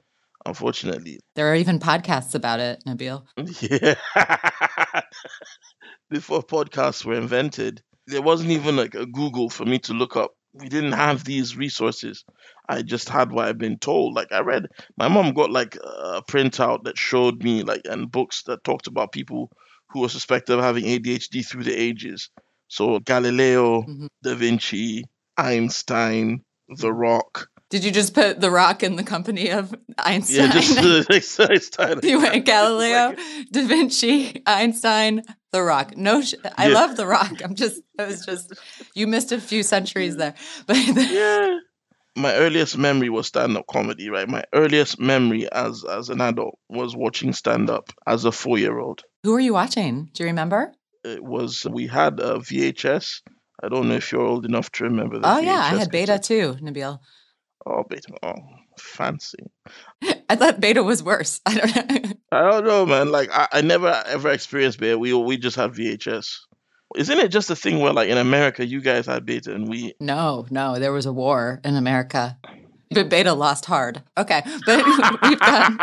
Unfortunately. 0.49 1.21
there 1.37 1.47
are 1.51 1.55
even 1.55 1.79
podcasts 1.79 2.35
about 2.35 2.59
it 2.61 2.83
nabil 2.87 3.23
Yeah. 3.71 5.03
Before 6.11 6.43
podcasts 6.43 7.05
were 7.05 7.15
invented, 7.15 7.83
there 8.07 8.23
wasn't 8.23 8.51
even 8.51 8.77
like 8.77 8.95
a 8.95 9.05
Google 9.07 9.51
for 9.51 9.65
me 9.67 9.79
to 9.81 9.93
look 9.93 10.17
up. 10.17 10.31
We 10.55 10.69
didn't 10.71 10.93
have 10.93 11.23
these 11.25 11.55
resources. 11.57 12.25
I 12.69 12.81
just 12.83 13.09
had 13.11 13.31
what 13.31 13.47
I've 13.47 13.59
been 13.59 13.79
told. 13.79 14.15
Like 14.15 14.33
I 14.33 14.41
read, 14.41 14.67
my 14.97 15.09
mom 15.09 15.35
got 15.35 15.51
like 15.51 15.77
a 15.77 16.23
printout 16.23 16.85
that 16.85 16.97
showed 16.97 17.43
me 17.45 17.63
like 17.63 17.83
and 17.85 18.11
books 18.11 18.43
that 18.45 18.65
talked 18.65 18.87
about 18.87 19.13
people 19.13 19.51
who 19.91 20.01
were 20.01 20.09
suspected 20.09 20.55
of 20.59 20.65
having 20.65 20.85
ADHD 20.85 21.47
through 21.47 21.65
the 21.65 21.77
ages. 21.79 22.31
So 22.69 22.99
Galileo, 23.01 23.83
Mhm. 23.83 24.09
Da 24.23 24.35
Vinci, 24.35 25.05
Einstein, 25.37 26.43
The 26.69 26.93
Rock. 26.93 27.49
Did 27.71 27.85
you 27.85 27.91
just 27.91 28.15
put 28.15 28.41
the 28.41 28.51
rock 28.51 28.83
in 28.83 28.97
the 28.97 29.05
company 29.05 29.51
of 29.51 29.75
einstein 29.99 30.47
Yeah, 30.47 30.53
just 30.53 31.41
Einstein. 31.41 32.01
you 32.03 32.19
went 32.21 32.45
galileo 32.53 33.15
da 33.51 33.67
vinci 33.67 34.43
einstein 34.47 35.23
the 35.53 35.63
rock 35.63 35.97
no 35.97 36.21
sh- 36.23 36.35
i 36.57 36.69
Yeah. 36.69 36.75
love 36.75 36.97
the 36.97 37.07
rock 37.07 37.43
i'm 37.45 37.55
just 37.55 37.81
i 37.99 38.05
was 38.07 38.25
just 38.25 38.53
you 38.95 39.07
missed 39.07 39.33
a 39.33 39.41
few 39.41 39.63
centuries 39.63 40.17
there 40.17 40.35
but 40.67 40.77
yeah. 40.77 41.59
My 42.17 42.35
earliest 42.35 42.77
memory 42.77 43.11
was 43.11 43.29
stand-up 43.29 43.67
comedy, 43.69 44.11
right? 44.11 44.29
My 44.29 44.43
earliest 44.53 44.99
memory 44.99 45.47
as 45.53 45.85
as 45.85 46.09
an 46.09 46.21
adult 46.21 46.59
was 46.69 46.97
watching 46.97 47.33
stand-up 47.33 47.93
as 48.09 48.25
a 48.25 48.33
four-year-old. 48.33 49.03
who 49.23 49.33
are 49.37 49.45
you 49.49 49.53
watching 49.53 50.11
do 50.15 50.25
you 50.25 50.29
remember 50.29 50.73
It 51.05 51.23
was 51.23 51.65
we 51.71 51.87
had 51.87 52.19
a 52.19 52.41
VHS. 52.41 53.23
I 53.63 53.69
don't 53.69 53.87
know 53.89 53.95
if 53.95 54.11
you're 54.11 54.27
old 54.33 54.45
enough 54.47 54.69
to 54.73 54.85
remember 54.85 55.17
that. 55.21 55.31
oh 55.37 55.39
yeah 55.51 55.63
i 55.71 55.79
had 55.79 55.91
beta 55.93 56.19
too 56.19 56.57
nabil 56.61 56.99
Oh, 57.69 57.85
beta. 57.89 58.09
Oh, 58.23 58.35
fancy. 58.79 59.39
i 60.31 60.37
thought 60.37 60.61
beta 60.61 60.83
was 60.83 61.03
worse 61.03 61.41
i 61.47 61.55
don't 61.55 61.75
know 61.75 62.13
I 62.31 62.43
don't 62.43 62.67
know, 62.67 62.85
man. 62.85 63.11
Like 63.11 63.31
I, 63.33 63.49
I 63.53 63.61
never 63.63 63.89
ever 64.07 64.29
experienced 64.31 64.79
beta. 64.79 64.99
We 64.99 65.15
we 65.15 65.39
just 65.39 65.57
had 65.57 65.73
VHS. 65.73 66.37
Isn't 66.97 67.19
it 67.19 67.29
just 67.29 67.51
a 67.51 67.57
thing 67.57 67.81
where 67.81 67.93
like 67.93 68.09
in 68.09 68.19
America 68.19 68.67
you 68.67 68.81
guys 68.81 69.07
had 69.07 69.25
beta 69.25 69.55
and 69.55 69.69
we 69.69 69.95
no 70.01 70.47
no 70.51 70.79
there 70.79 70.93
was 70.93 71.07
a 71.07 71.13
war 71.13 71.61
in 71.65 71.75
america 71.77 72.39
but 72.91 73.09
beta 73.09 73.33
lost 73.33 73.65
hard 73.67 74.03
okay 74.17 74.43
but 74.67 74.85
we've 75.23 75.41
gone 75.41 75.79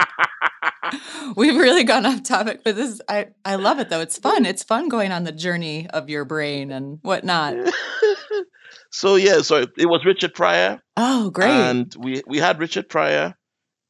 we've 1.36 1.56
really 1.56 1.84
gone 1.84 2.06
off 2.06 2.24
topic 2.24 2.62
but 2.64 2.76
this 2.76 3.02
i 3.10 3.28
i 3.44 3.56
love 3.56 3.80
it 3.80 3.90
though 3.90 4.02
it's 4.02 4.18
fun 4.18 4.46
it's 4.46 4.64
fun 4.64 4.88
going 4.88 5.12
on 5.12 5.24
the 5.24 5.32
journey 5.32 5.88
of 5.92 6.10
your 6.10 6.26
brain 6.26 6.72
and 6.72 7.00
whatnot 7.04 7.54
so 8.96 9.16
yeah, 9.16 9.42
so 9.42 9.66
it 9.78 9.86
was 9.88 10.06
Richard 10.06 10.34
Pryor 10.34 10.82
oh 10.96 11.30
great 11.30 11.50
and 11.50 11.94
we 12.00 12.22
we 12.26 12.38
had 12.38 12.60
Richard 12.60 12.88
Pryor, 12.88 13.36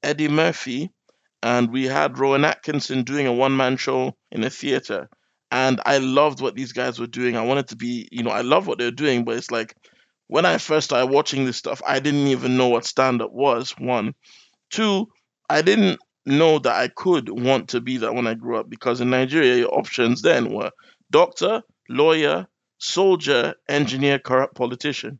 Eddie 0.02 0.28
Murphy, 0.28 0.90
and 1.44 1.72
we 1.72 1.86
had 1.86 2.18
Rowan 2.18 2.44
Atkinson 2.44 3.04
doing 3.04 3.28
a 3.28 3.34
one 3.34 3.56
man 3.56 3.78
show 3.78 4.16
in 4.32 4.44
a 4.44 4.50
theater. 4.50 5.08
And 5.52 5.80
I 5.86 6.00
loved 6.00 6.42
what 6.42 6.56
these 6.56 6.74
guys 6.74 7.00
were 7.00 7.06
doing. 7.06 7.38
I 7.38 7.46
wanted 7.46 7.68
to 7.68 7.76
be, 7.76 8.10
you 8.12 8.24
know, 8.24 8.32
I 8.32 8.42
love 8.42 8.66
what 8.66 8.80
they're 8.80 8.90
doing, 8.90 9.26
but 9.26 9.38
it's 9.38 9.52
like 9.52 9.76
when 10.26 10.44
I 10.44 10.58
first 10.58 10.86
started 10.86 11.14
watching 11.14 11.46
this 11.46 11.58
stuff, 11.58 11.84
I 11.88 12.00
didn't 12.00 12.28
even 12.28 12.58
know 12.58 12.70
what 12.70 12.84
stand 12.84 13.22
up 13.22 13.32
was. 13.32 13.76
One. 13.78 14.16
Two, 14.72 15.08
I 15.48 15.62
didn't 15.62 16.00
know 16.26 16.58
that 16.58 16.76
I 16.76 16.88
could 16.88 17.30
want 17.30 17.70
to 17.70 17.80
be 17.80 17.98
that 17.98 18.16
when 18.16 18.26
I 18.26 18.34
grew 18.34 18.58
up 18.58 18.72
because 18.72 19.02
in 19.02 19.12
Nigeria, 19.12 19.56
your 19.58 19.78
options 19.78 20.24
then 20.24 20.52
were 20.52 20.72
doctor, 21.12 21.62
lawyer, 21.90 22.48
soldier, 22.78 23.56
engineer, 23.68 24.20
corrupt 24.20 24.56
politician. 24.56 25.20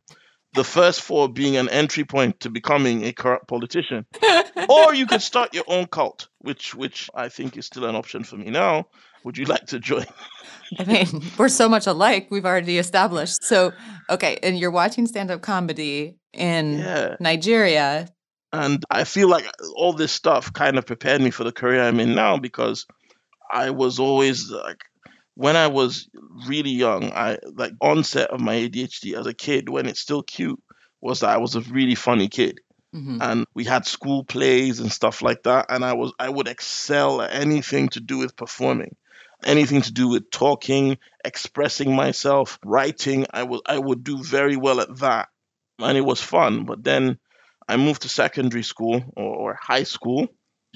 The 0.54 0.64
first 0.64 1.02
four 1.02 1.28
being 1.28 1.56
an 1.56 1.68
entry 1.68 2.04
point 2.04 2.40
to 2.40 2.50
becoming 2.50 3.04
a 3.04 3.12
corrupt 3.12 3.46
politician. 3.48 4.06
or 4.68 4.94
you 4.94 5.06
could 5.06 5.20
start 5.22 5.52
your 5.54 5.64
own 5.66 5.86
cult, 5.86 6.28
which 6.38 6.74
which 6.74 7.10
I 7.14 7.28
think 7.28 7.56
is 7.56 7.66
still 7.66 7.84
an 7.84 7.94
option 7.94 8.24
for 8.24 8.36
me 8.36 8.50
now. 8.50 8.86
Would 9.24 9.36
you 9.36 9.44
like 9.54 9.66
to 9.66 9.78
join? 9.78 10.06
I 10.78 10.84
mean, 10.84 11.06
we're 11.36 11.48
so 11.48 11.68
much 11.68 11.86
alike, 11.86 12.28
we've 12.30 12.46
already 12.46 12.78
established. 12.78 13.42
So, 13.44 13.72
okay, 14.08 14.38
and 14.42 14.58
you're 14.58 14.70
watching 14.70 15.06
stand 15.06 15.30
up 15.30 15.42
comedy 15.42 16.16
in 16.32 16.78
Yeah. 16.78 17.16
Nigeria. 17.20 18.08
And 18.52 18.82
I 18.90 19.04
feel 19.04 19.28
like 19.28 19.46
all 19.76 19.92
this 19.92 20.12
stuff 20.12 20.52
kind 20.52 20.78
of 20.78 20.86
prepared 20.86 21.20
me 21.20 21.30
for 21.30 21.44
the 21.44 21.52
career 21.52 21.82
I'm 21.82 22.00
in 22.00 22.14
now 22.14 22.38
because 22.38 22.86
I 23.50 23.70
was 23.70 23.98
always 23.98 24.50
like 24.50 24.78
when 25.36 25.54
I 25.54 25.68
was 25.68 26.08
really 26.48 26.70
young, 26.70 27.12
I 27.12 27.38
like 27.54 27.72
onset 27.80 28.30
of 28.30 28.40
my 28.40 28.54
ADHD 28.54 29.14
as 29.14 29.26
a 29.26 29.34
kid 29.34 29.68
when 29.68 29.86
it's 29.86 30.00
still 30.00 30.22
cute 30.22 30.60
was 31.00 31.20
that 31.20 31.30
I 31.30 31.36
was 31.36 31.54
a 31.54 31.60
really 31.60 31.94
funny 31.94 32.28
kid. 32.28 32.60
Mhm. 32.94 33.18
And 33.20 33.46
we 33.54 33.64
had 33.64 33.86
school 33.86 34.24
plays 34.24 34.80
and 34.80 34.90
stuff 34.90 35.20
like 35.20 35.42
that. 35.42 35.66
And 35.68 35.84
I 35.84 35.92
was 35.92 36.12
I 36.18 36.30
would 36.30 36.48
excel 36.48 37.20
at 37.20 37.34
anything 37.34 37.90
to 37.90 38.00
do 38.00 38.18
with 38.18 38.34
performing. 38.34 38.96
Anything 39.44 39.82
to 39.82 39.92
do 39.92 40.08
with 40.08 40.30
talking, 40.30 40.96
expressing 41.22 41.94
myself, 41.94 42.58
writing. 42.64 43.26
I 43.30 43.42
would 43.42 43.60
I 43.66 43.78
would 43.78 44.02
do 44.04 44.22
very 44.22 44.56
well 44.56 44.80
at 44.80 44.96
that. 45.00 45.28
And 45.78 45.98
it 45.98 46.06
was 46.12 46.22
fun. 46.22 46.64
But 46.64 46.82
then 46.82 47.18
I 47.68 47.76
moved 47.76 48.02
to 48.02 48.08
secondary 48.08 48.62
school 48.62 49.04
or, 49.14 49.36
or 49.36 49.58
high 49.60 49.82
school. 49.84 50.28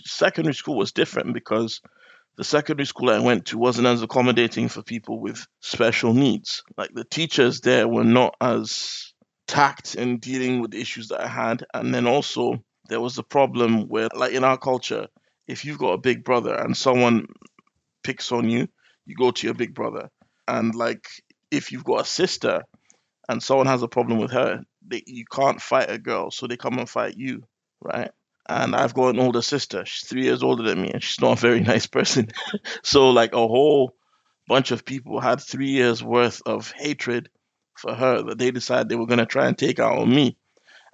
Secondary 0.05 0.55
school 0.55 0.77
was 0.77 0.93
different 0.93 1.33
because 1.33 1.81
the 2.37 2.45
secondary 2.45 2.87
school 2.87 3.11
I 3.11 3.19
went 3.19 3.47
to 3.47 3.59
wasn't 3.59 3.87
as 3.87 4.03
accommodating 4.03 4.69
for 4.69 4.83
people 4.83 5.21
with 5.21 5.47
special 5.61 6.15
needs. 6.15 6.63
Like 6.77 6.91
the 6.95 7.05
teachers 7.05 7.61
there 7.61 7.87
were 7.87 8.05
not 8.05 8.35
as 8.41 9.13
tact 9.47 9.95
in 9.95 10.19
dealing 10.19 10.61
with 10.61 10.71
the 10.71 10.81
issues 10.81 11.09
that 11.09 11.21
I 11.21 11.29
had. 11.29 11.65
And 11.75 11.95
then 11.95 12.07
also 12.07 12.63
there 12.89 13.01
was 13.01 13.17
the 13.17 13.23
problem 13.23 13.89
where 13.89 14.09
like 14.15 14.33
in 14.33 14.45
our 14.45 14.57
culture, 14.57 15.09
if 15.47 15.65
you've 15.65 15.79
got 15.79 15.93
a 15.93 15.99
big 15.99 16.25
brother 16.25 16.55
and 16.55 16.77
someone 16.77 17.27
picks 18.03 18.33
on 18.33 18.49
you, 18.49 18.69
you 19.07 19.17
go 19.17 19.33
to 19.33 19.47
your 19.47 19.55
big 19.55 19.75
brother. 19.75 20.09
And 20.47 20.75
like 20.75 21.07
if 21.51 21.73
you've 21.73 21.85
got 21.85 22.03
a 22.03 22.05
sister 22.05 22.63
and 23.29 23.43
someone 23.43 23.67
has 23.67 23.83
a 23.83 23.89
problem 23.89 24.19
with 24.19 24.31
her, 24.31 24.65
they, 24.87 25.03
you 25.07 25.25
can't 25.31 25.61
fight 25.61 25.91
a 25.91 25.99
girl, 25.99 26.31
so 26.31 26.47
they 26.47 26.57
come 26.57 26.79
and 26.79 26.89
fight 26.89 27.17
you, 27.17 27.43
right? 27.83 28.11
And 28.51 28.75
I've 28.75 28.95
got 28.95 29.15
an 29.15 29.21
older 29.21 29.43
sister. 29.43 29.85
She's 29.87 30.09
three 30.09 30.25
years 30.25 30.43
older 30.43 30.65
than 30.65 30.83
me, 30.83 30.91
and 30.91 31.01
she's 31.01 31.21
not 31.21 31.39
a 31.39 31.41
very 31.41 31.61
nice 31.73 31.87
person. 31.87 32.31
so 32.83 33.11
like 33.11 33.33
a 33.33 33.37
whole 33.37 33.95
bunch 34.49 34.73
of 34.73 34.85
people 34.85 35.21
had 35.21 35.41
three 35.41 35.71
years 35.71 36.03
worth 36.03 36.43
of 36.45 36.73
hatred 36.73 37.31
for 37.77 37.95
her 37.95 38.23
that 38.23 38.39
they 38.39 38.51
decided 38.51 38.89
they 38.89 38.97
were 38.97 39.07
going 39.07 39.21
to 39.21 39.27
try 39.27 39.47
and 39.47 39.57
take 39.57 39.79
out 39.79 39.99
on 39.99 40.11
me. 40.13 40.37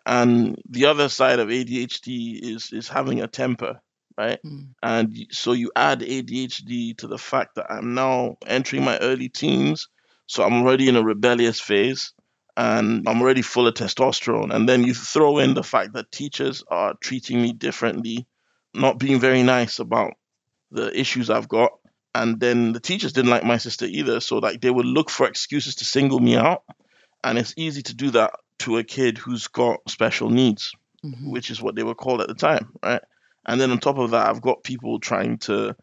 And 0.05 0.61
the 0.69 0.85
other 0.85 1.09
side 1.09 1.39
of 1.39 1.49
ADHD 1.49 2.39
is 2.43 2.71
is 2.73 2.89
having 2.89 3.23
a 3.23 3.27
temper, 3.27 3.81
right? 4.19 4.39
Mm. 4.45 4.75
And 4.83 5.17
so 5.31 5.53
you 5.53 5.73
add 5.75 6.01
ADHD 6.01 6.99
to 6.99 7.07
the 7.07 7.19
fact 7.19 7.55
that 7.55 7.73
I'm 7.73 7.95
now 7.95 8.37
entering 8.47 8.85
my 8.85 8.99
early 8.99 9.31
teens, 9.31 9.89
so 10.27 10.45
I'm 10.45 10.63
already 10.63 10.89
in 10.89 10.97
a 10.97 11.03
rebellious 11.03 11.59
phase 11.59 12.13
and 12.57 13.09
I'm 13.09 13.21
already 13.21 13.43
full 13.43 13.67
of 13.67 13.75
testosterone. 13.75 14.55
And 14.55 14.69
then 14.69 14.85
you 14.85 14.95
throw 14.95 15.39
in 15.39 15.55
the 15.55 15.63
fact 15.63 15.93
that 15.93 16.11
teachers 16.11 16.65
are 16.69 16.95
treating 17.01 17.43
me 17.43 17.53
differently, 17.53 18.27
not 18.75 18.99
being 18.99 19.21
very 19.21 19.43
nice 19.43 19.79
about 19.79 20.15
the 20.71 20.99
issues 20.99 21.31
I've 21.31 21.49
got. 21.49 21.73
And 22.15 22.41
then 22.41 22.73
the 22.73 22.81
teachers 22.81 23.13
didn't 23.13 23.31
like 23.31 23.45
my 23.45 23.59
sister 23.59 23.85
either. 23.87 24.21
So 24.21 24.39
like 24.39 24.61
they 24.61 24.71
would 24.71 24.87
look 24.87 25.11
for 25.11 25.27
excuses 25.27 25.77
to 25.77 25.85
single 25.85 26.19
me 26.19 26.37
out. 26.37 26.63
And 27.23 27.39
it's 27.39 27.55
easy 27.57 27.83
to 27.83 27.95
do 27.95 28.11
that 28.11 28.33
to 28.61 28.79
a 28.79 28.85
kid 28.85 29.19
who's 29.19 29.49
got 29.49 29.81
special 29.89 30.31
needs 30.31 30.73
Mhm. 31.05 31.31
which 31.31 31.51
is 31.51 31.61
what 31.63 31.75
they 31.75 31.83
were 31.83 31.95
called 31.95 32.21
at 32.21 32.29
the 32.29 32.35
time, 32.35 32.73
right? 32.83 33.03
And 33.45 33.61
then 33.61 33.71
on 33.71 33.79
top 33.79 33.99
of 33.99 34.11
that, 34.11 34.27
I've 34.27 34.41
got 34.41 34.65
people 34.65 34.99
trying 34.99 35.39
to 35.39 35.77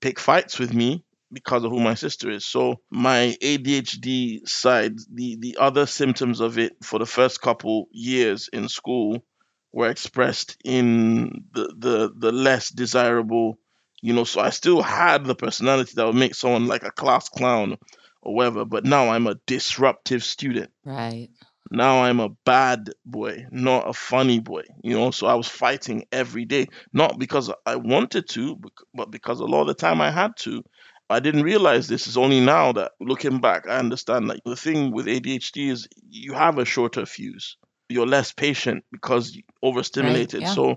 pick 0.00 0.18
fights 0.20 0.58
with 0.58 0.74
me 0.74 1.04
because 1.32 1.64
of 1.64 1.70
who 1.70 1.80
my 1.80 1.94
sister 1.94 2.30
is. 2.30 2.46
So 2.46 2.80
my 2.90 3.36
ADHD 3.42 4.46
side, 4.48 4.96
the 5.12 5.36
the 5.40 5.56
other 5.58 5.86
symptoms 5.86 6.40
of 6.40 6.58
it 6.58 6.76
for 6.82 6.98
the 6.98 7.06
first 7.06 7.40
couple 7.40 7.88
years 7.92 8.48
in 8.52 8.68
school 8.68 9.24
were 9.72 9.90
expressed 9.90 10.56
in 10.64 11.44
the 11.52 11.74
the 11.76 12.12
the 12.16 12.32
less 12.32 12.70
desirable, 12.70 13.58
you 14.02 14.12
know. 14.14 14.24
So 14.24 14.40
I 14.40 14.50
still 14.50 14.82
had 14.82 15.24
the 15.24 15.34
personality 15.34 15.92
that 15.96 16.06
would 16.06 16.14
make 16.14 16.34
someone 16.34 16.66
like 16.66 16.84
a 16.84 16.90
class 16.90 17.28
clown 17.28 17.76
or 18.22 18.34
whatever, 18.34 18.64
but 18.64 18.84
now 18.84 19.08
I'm 19.10 19.26
a 19.26 19.36
disruptive 19.46 20.24
student 20.24 20.70
Right. 20.84 21.28
now 21.70 22.04
I'm 22.04 22.20
a 22.20 22.30
bad 22.44 22.90
boy, 23.04 23.46
not 23.50 23.88
a 23.88 23.92
funny 23.92 24.40
boy. 24.40 24.62
You 24.82 24.94
know, 24.94 25.10
so 25.10 25.26
I 25.26 25.34
was 25.34 25.48
fighting 25.48 26.06
every 26.12 26.44
day, 26.44 26.68
not 26.92 27.18
because 27.18 27.50
I 27.64 27.76
wanted 27.76 28.28
to, 28.30 28.60
but 28.94 29.10
because 29.10 29.40
a 29.40 29.44
lot 29.44 29.62
of 29.62 29.66
the 29.68 29.74
time 29.74 30.00
I 30.00 30.10
had 30.10 30.36
to. 30.38 30.62
I 31.08 31.20
didn't 31.20 31.44
realize 31.44 31.86
this 31.86 32.06
is 32.06 32.16
only 32.16 32.40
now 32.40 32.72
that 32.72 32.92
looking 33.00 33.40
back, 33.40 33.68
I 33.68 33.78
understand 33.78 34.30
that 34.30 34.40
the 34.44 34.56
thing 34.56 34.92
with 34.92 35.06
ADHD 35.06 35.70
is 35.70 35.88
you 36.08 36.32
have 36.32 36.58
a 36.58 36.64
shorter 36.64 37.06
fuse. 37.06 37.56
You're 37.88 38.06
less 38.06 38.32
patient 38.32 38.84
because 38.90 39.38
overstimulated. 39.62 40.42
yeah. 40.42 40.54
So 40.54 40.76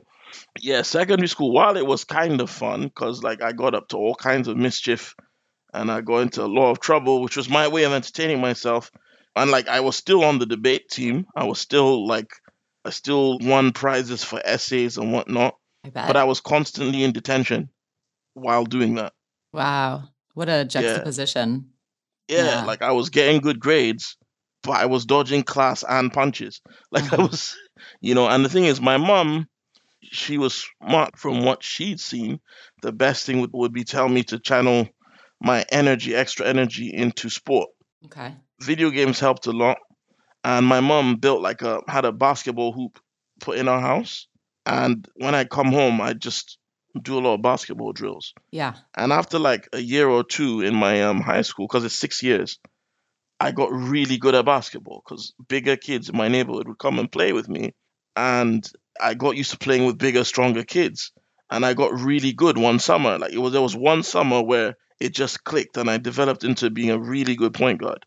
yeah, 0.60 0.84
secondary 0.84 1.28
school, 1.28 1.52
while 1.52 1.76
it 1.78 1.86
was 1.86 2.04
kind 2.04 2.40
of 2.42 2.50
fun, 2.52 2.84
because 2.84 3.24
like 3.24 3.42
I 3.42 3.52
got 3.52 3.74
up 3.74 3.88
to 3.90 3.98
all 3.98 4.14
kinds 4.14 4.48
of 4.48 4.58
mischief 4.58 5.16
and 5.74 5.92
I 5.92 6.02
got 6.02 6.20
into 6.20 6.44
a 6.44 6.46
lot 6.46 6.70
of 6.70 6.80
trouble, 6.80 7.24
which 7.24 7.36
was 7.36 7.50
my 7.50 7.68
way 7.68 7.84
of 7.84 7.94
entertaining 7.94 8.40
myself 8.40 8.92
and 9.36 9.52
like 9.52 9.68
I 9.68 9.80
was 9.80 9.96
still 9.96 10.24
on 10.24 10.40
the 10.40 10.46
debate 10.46 10.90
team. 10.90 11.26
I 11.36 11.46
was 11.46 11.60
still 11.60 12.06
like 12.06 12.32
I 12.86 12.90
still 12.90 13.40
won 13.40 13.72
prizes 13.72 14.24
for 14.24 14.42
essays 14.44 14.98
and 14.98 15.12
whatnot, 15.14 15.56
I 15.86 15.90
but 15.90 16.18
I 16.18 16.26
was 16.26 16.42
constantly 16.42 17.04
in 17.04 17.12
detention 17.12 17.70
while 18.34 18.66
doing 18.66 18.96
that. 18.96 19.14
wow. 19.54 20.04
What 20.40 20.48
a 20.48 20.64
juxtaposition. 20.64 21.74
Yeah, 22.30 22.44
Yeah. 22.46 22.64
like 22.64 22.82
I 22.82 22.94
was 22.94 23.10
getting 23.10 23.42
good 23.42 23.60
grades, 23.60 24.16
but 24.64 24.74
I 24.78 24.86
was 24.86 25.06
dodging 25.06 25.44
class 25.44 25.84
and 25.84 26.14
punches. 26.14 26.62
Like 26.92 27.12
I 27.14 27.18
Uh-huh. 27.18 27.28
was, 27.28 27.58
you 28.02 28.16
know. 28.16 28.28
And 28.30 28.46
the 28.46 28.50
thing 28.50 28.66
is, 28.66 28.80
my 28.82 28.98
mom, 28.98 29.48
she 30.04 30.38
was 30.38 30.66
smart 30.82 31.20
from 31.20 31.44
what 31.44 31.64
she'd 31.64 32.00
seen. 32.00 32.40
The 32.84 32.94
best 32.94 33.26
thing 33.26 33.42
would, 33.42 33.52
would 33.54 33.74
be 33.74 33.84
tell 33.84 34.08
me 34.10 34.24
to 34.26 34.40
channel 34.40 34.88
my 35.42 35.66
energy, 35.72 36.16
extra 36.16 36.48
energy, 36.48 36.94
into 36.94 37.30
sport. 37.30 37.70
Okay. 38.06 38.36
video 38.62 38.92
games 38.92 39.20
helped 39.20 39.48
a 39.48 39.52
lot 39.52 39.78
and 40.44 40.66
my 40.66 40.80
mom 40.82 41.18
built 41.18 41.42
like 41.42 41.62
a 41.64 41.82
had 41.90 42.06
a 42.06 42.12
basketball 42.14 42.74
hoop 42.74 43.00
put 43.42 43.58
in 43.58 43.68
our 43.68 43.82
house 43.82 44.28
and 44.68 45.08
when 45.16 45.36
i 45.36 45.46
come 45.46 45.74
home 45.74 46.02
i 46.02 46.14
just 46.14 46.59
do 47.02 47.18
a 47.18 47.22
lot 47.22 47.36
of 47.36 47.42
basketball 47.42 47.94
drills 47.94 48.34
Yeah. 48.52 48.74
and 48.96 49.12
after 49.12 49.40
like 49.40 49.68
a 49.74 49.80
year 49.80 50.08
or 50.08 50.24
two 50.24 50.62
in 50.62 50.76
my 50.76 51.04
um, 51.04 51.22
high 51.22 51.42
school 51.44 51.68
because 51.68 51.86
it's 51.86 51.96
six 51.96 52.24
years 52.24 52.60
i 53.40 53.52
got 53.52 53.72
really 53.72 54.18
good 54.18 54.36
at 54.36 54.46
basketball 54.46 55.02
because 55.06 55.34
bigger 55.48 55.76
kids 55.76 56.10
in 56.10 56.18
my 56.18 56.28
neighborhood 56.28 56.68
would 56.68 56.80
come 56.80 57.00
and 57.00 57.12
play 57.12 57.32
with 57.34 57.48
me 57.48 57.74
and 58.16 58.70
i 59.00 59.14
got 59.14 59.38
used 59.38 59.52
to 59.52 59.58
playing 59.58 59.86
with 59.86 59.98
bigger 59.98 60.24
stronger 60.24 60.64
kids 60.64 61.12
and 61.52 61.66
i 61.66 61.74
got 61.74 61.94
really 62.00 62.34
good 62.34 62.58
one 62.58 62.80
summer 62.80 63.18
like 63.20 63.34
it 63.34 63.38
was 63.38 63.54
there 63.54 63.62
was 63.62 63.76
one 63.76 64.04
summer 64.04 64.42
where 64.42 64.76
it 65.00 65.14
just 65.14 65.44
clicked 65.44 65.78
and 65.78 65.90
i 65.90 65.98
developed 65.98 66.44
into 66.44 66.70
being 66.70 66.90
a 66.90 67.00
really 67.00 67.36
good 67.36 67.54
point 67.54 67.80
guard 67.80 68.04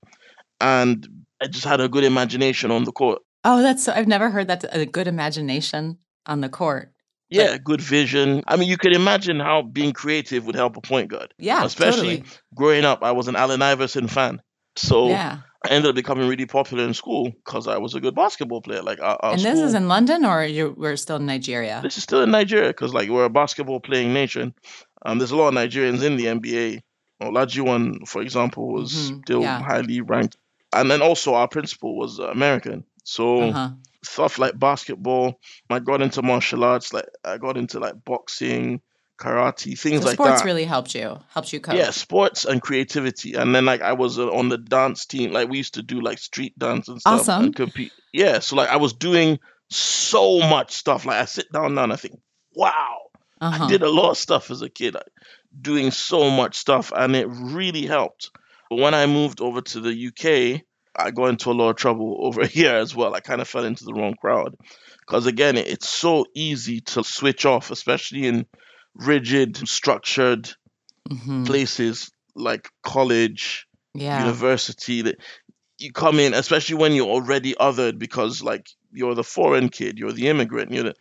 and 0.61 1.09
I 1.41 1.49
just 1.49 1.65
had 1.65 1.81
a 1.81 1.89
good 1.89 2.05
imagination 2.05 2.71
on 2.71 2.85
the 2.85 2.93
court. 2.93 3.21
Oh, 3.43 3.63
that's 3.63 3.83
so, 3.83 3.93
I've 3.93 4.07
never 4.07 4.31
heard 4.31 4.47
that 4.47 4.65
a 4.71 4.87
good 4.87 5.09
imagination 5.09 5.99
on 6.25 6.41
the 6.41 6.49
court. 6.49 6.93
Yeah, 7.35 7.57
good 7.59 7.81
vision. 7.81 8.43
I 8.47 8.57
mean, 8.57 8.69
you 8.69 8.77
could 8.77 8.93
imagine 8.93 9.41
how 9.41 9.63
being 9.63 9.93
creative 9.93 10.47
would 10.47 10.55
help 10.57 10.77
a 10.77 10.81
point 10.81 11.09
guard. 11.11 11.33
Yeah, 11.39 11.65
Especially 11.65 12.19
totally. 12.19 12.25
growing 12.55 12.85
up, 12.85 13.03
I 13.03 13.13
was 13.13 13.29
an 13.29 13.37
Allen 13.37 13.63
Iverson 13.63 14.09
fan. 14.09 14.43
So 14.77 15.09
Yeah. 15.09 15.39
I 15.65 15.69
ended 15.69 15.91
up 15.91 15.95
becoming 15.95 16.29
really 16.29 16.47
popular 16.47 16.83
in 16.85 16.93
school 16.93 17.31
because 17.31 17.69
I 17.69 17.79
was 17.79 17.95
a 17.95 18.01
good 18.01 18.17
basketball 18.17 18.61
player. 18.63 18.83
Like 18.83 19.01
our, 19.01 19.17
our 19.23 19.33
And 19.35 19.41
this 19.41 19.59
school- 19.59 19.69
is 19.69 19.75
in 19.75 19.87
London 19.87 20.25
or 20.25 20.45
you 20.45 20.75
we're 20.77 20.97
still 20.97 21.17
in 21.17 21.27
Nigeria? 21.27 21.81
this 21.83 21.97
is 21.97 22.03
still 22.03 22.23
in 22.23 22.31
Nigeria 22.33 22.69
because 22.69 22.93
like 22.93 23.09
we're 23.09 23.27
a 23.27 23.31
basketball 23.31 23.79
playing 23.81 24.13
nation. 24.13 24.55
Um, 25.05 25.19
there's 25.19 25.31
a 25.31 25.37
lot 25.37 25.49
of 25.49 25.55
Nigerians 25.55 26.03
in 26.03 26.17
the 26.17 26.27
NBA. 26.27 26.83
Olajuwon, 27.23 28.09
for 28.09 28.21
example, 28.23 28.73
was 28.73 28.93
Mhm, 28.93 29.23
still 29.23 29.43
yeah. 29.43 29.63
highly 29.63 30.01
ranked, 30.01 30.37
and 30.73 30.91
then 30.91 31.01
also 31.03 31.35
our 31.35 31.47
principal 31.49 31.97
was 31.97 32.19
American. 32.19 32.85
So 33.05 33.43
Uh-huh. 33.43 33.71
Stuff 34.05 34.39
like 34.39 34.59
basketball. 34.59 35.39
I 35.71 35.79
got 35.79 36.03
into 36.03 36.23
martial 36.23 36.65
arts. 36.65 36.93
Like 36.93 37.07
I 37.25 37.39
got 37.39 37.57
into 37.57 37.79
like 37.79 38.05
boxing, 38.05 38.81
karate, 39.21 39.79
things 39.79 40.01
So 40.01 40.07
like 40.07 40.15
sports 40.15 40.19
that. 40.19 40.39
Sports 40.39 40.45
really 40.45 40.65
helped 40.65 40.95
you, 40.95 41.19
helped 41.29 41.53
you 41.53 41.61
cope. 41.61 41.75
Yeah, 41.77 41.91
sports 41.91 42.45
and 42.45 42.61
creativity. 42.61 43.35
And 43.35 43.55
then 43.55 43.65
like 43.65 43.81
I 43.83 43.93
was 43.93 44.19
uh, 44.19 44.29
on 44.31 44.49
the 44.49 44.59
dance 44.59 45.07
team. 45.07 45.33
Like 45.33 45.49
we 45.49 45.59
used 45.59 45.75
to 45.75 45.83
do 45.83 46.01
like 46.01 46.19
street 46.19 46.59
dance 46.59 46.89
and 46.89 47.01
stuff 47.01 47.21
Awesome. 47.21 47.45
and 47.45 47.57
compete. 47.57 47.93
Yeah, 48.13 48.41
so 48.41 48.57
like 48.57 48.69
I 48.71 48.77
was 48.77 48.93
doing 48.93 49.39
so 49.71 50.39
much 50.41 50.73
stuff. 50.73 51.07
Like 51.07 51.21
I 51.21 51.25
sit 51.27 51.51
down 51.53 51.75
now 51.75 51.85
and 51.85 51.93
I 51.93 51.97
think, 51.97 52.19
wow, 52.55 52.99
Uh-huh. 53.41 53.65
I 53.65 53.69
did 53.69 53.83
a 53.83 53.89
lot 53.91 54.11
of 54.11 54.19
stuff 54.19 54.51
as 54.51 54.63
a 54.63 54.69
kid, 54.69 54.95
like, 54.95 55.05
doing 55.61 55.91
so 55.91 56.31
much 56.31 56.57
stuff, 56.57 56.93
and 56.95 57.15
it 57.17 57.27
really 57.29 57.87
helped. 57.87 58.31
But 58.71 58.77
when 58.81 58.95
I 58.95 59.07
moved 59.07 59.41
over 59.41 59.61
to 59.61 59.81
the 59.81 59.93
UK, 60.09 60.63
I 60.97 61.11
got 61.11 61.27
into 61.27 61.51
a 61.51 61.53
lot 61.53 61.71
of 61.71 61.77
trouble 61.77 62.19
over 62.23 62.47
here 62.47 62.75
as 62.75 62.95
well. 62.95 63.15
I 63.15 63.21
kind 63.21 63.41
of 63.41 63.49
fell 63.49 63.65
into 63.65 63.85
the 63.85 63.95
wrong 63.95 64.15
crowd 64.21 64.55
because 65.01 65.27
again, 65.27 65.57
it's 65.57 65.89
so 65.89 66.27
easy 66.35 66.81
to 66.81 67.03
switch 67.05 67.45
off, 67.47 67.71
especially 67.71 68.27
in 68.27 68.47
rigid, 68.95 69.57
structured 69.69 70.51
Mhm. 71.11 71.47
places 71.47 72.11
like 72.35 72.69
college, 72.83 73.67
Yeah. 73.95 74.19
university. 74.19 75.03
That 75.03 75.17
you 75.79 75.93
come 75.93 76.21
in, 76.21 76.35
especially 76.35 76.77
when 76.77 76.93
you're 76.93 77.09
already 77.09 77.55
othered 77.55 77.99
because 77.99 78.43
like 78.43 78.67
you're 78.93 79.15
the 79.15 79.25
foreign 79.25 79.69
kid, 79.69 79.99
you're 79.99 80.13
the 80.13 80.29
immigrant, 80.29 80.73
you're 80.73 80.85
the, 80.85 80.95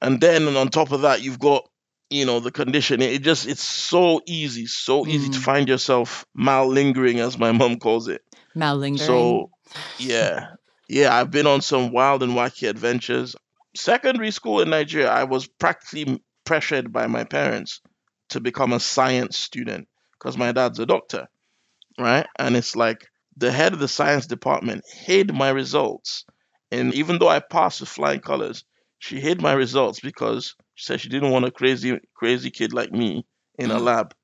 and 0.00 0.20
then 0.20 0.46
on 0.56 0.68
top 0.68 0.92
of 0.92 1.02
that, 1.02 1.22
you've 1.22 1.38
got 1.38 1.68
you 2.08 2.24
know 2.24 2.40
the 2.40 2.52
condition. 2.52 3.02
It, 3.02 3.22
just 3.22 3.46
it's 3.46 3.62
so 3.62 4.20
easy, 4.26 4.66
so 4.66 5.06
easy 5.06 5.28
to 5.30 5.38
Mm. 5.38 5.42
find 5.42 5.68
yourself 5.68 6.24
mal-lingering, 6.34 7.18
as 7.20 7.36
my 7.38 7.52
mom 7.52 7.78
calls 7.78 8.08
it. 8.08 8.22
Malingering. 8.56 9.06
So 9.06 9.50
yeah, 9.98 10.48
yeah, 10.88 11.14
I've 11.14 11.30
been 11.30 11.46
on 11.46 11.60
some 11.60 11.92
wild 11.92 12.22
and 12.22 12.32
wacky 12.32 12.68
adventures. 12.68 13.36
Secondary 13.76 14.30
school 14.30 14.60
in 14.60 14.70
Nigeria, 14.70 15.10
I 15.10 15.24
was 15.24 15.46
practically 15.46 16.22
pressured 16.44 16.92
by 16.92 17.06
my 17.06 17.24
parents 17.24 17.80
to 18.30 18.40
become 18.40 18.72
a 18.72 18.80
science 18.80 19.38
student 19.38 19.88
because 20.18 20.36
my 20.36 20.52
dad's 20.52 20.78
a 20.78 20.86
doctor, 20.86 21.28
right? 21.98 22.26
And 22.38 22.56
it's 22.56 22.74
like 22.74 23.06
the 23.36 23.52
head 23.52 23.72
of 23.72 23.78
the 23.78 23.88
science 23.88 24.26
department 24.26 24.84
hid 24.90 25.34
my 25.34 25.50
results, 25.50 26.24
and 26.70 26.94
even 26.94 27.18
though 27.18 27.28
I 27.28 27.40
passed 27.40 27.80
with 27.80 27.90
flying 27.90 28.20
colors, 28.20 28.64
she 28.98 29.20
hid 29.20 29.42
my 29.42 29.52
results 29.52 30.00
because 30.00 30.54
she 30.74 30.86
said 30.86 31.00
she 31.00 31.08
didn't 31.08 31.30
want 31.30 31.44
a 31.44 31.50
crazy, 31.50 32.00
crazy 32.14 32.50
kid 32.50 32.72
like 32.72 32.92
me 32.92 33.26
in 33.58 33.70
a 33.70 33.74
mm-hmm. 33.74 33.84
lab. 33.84 34.14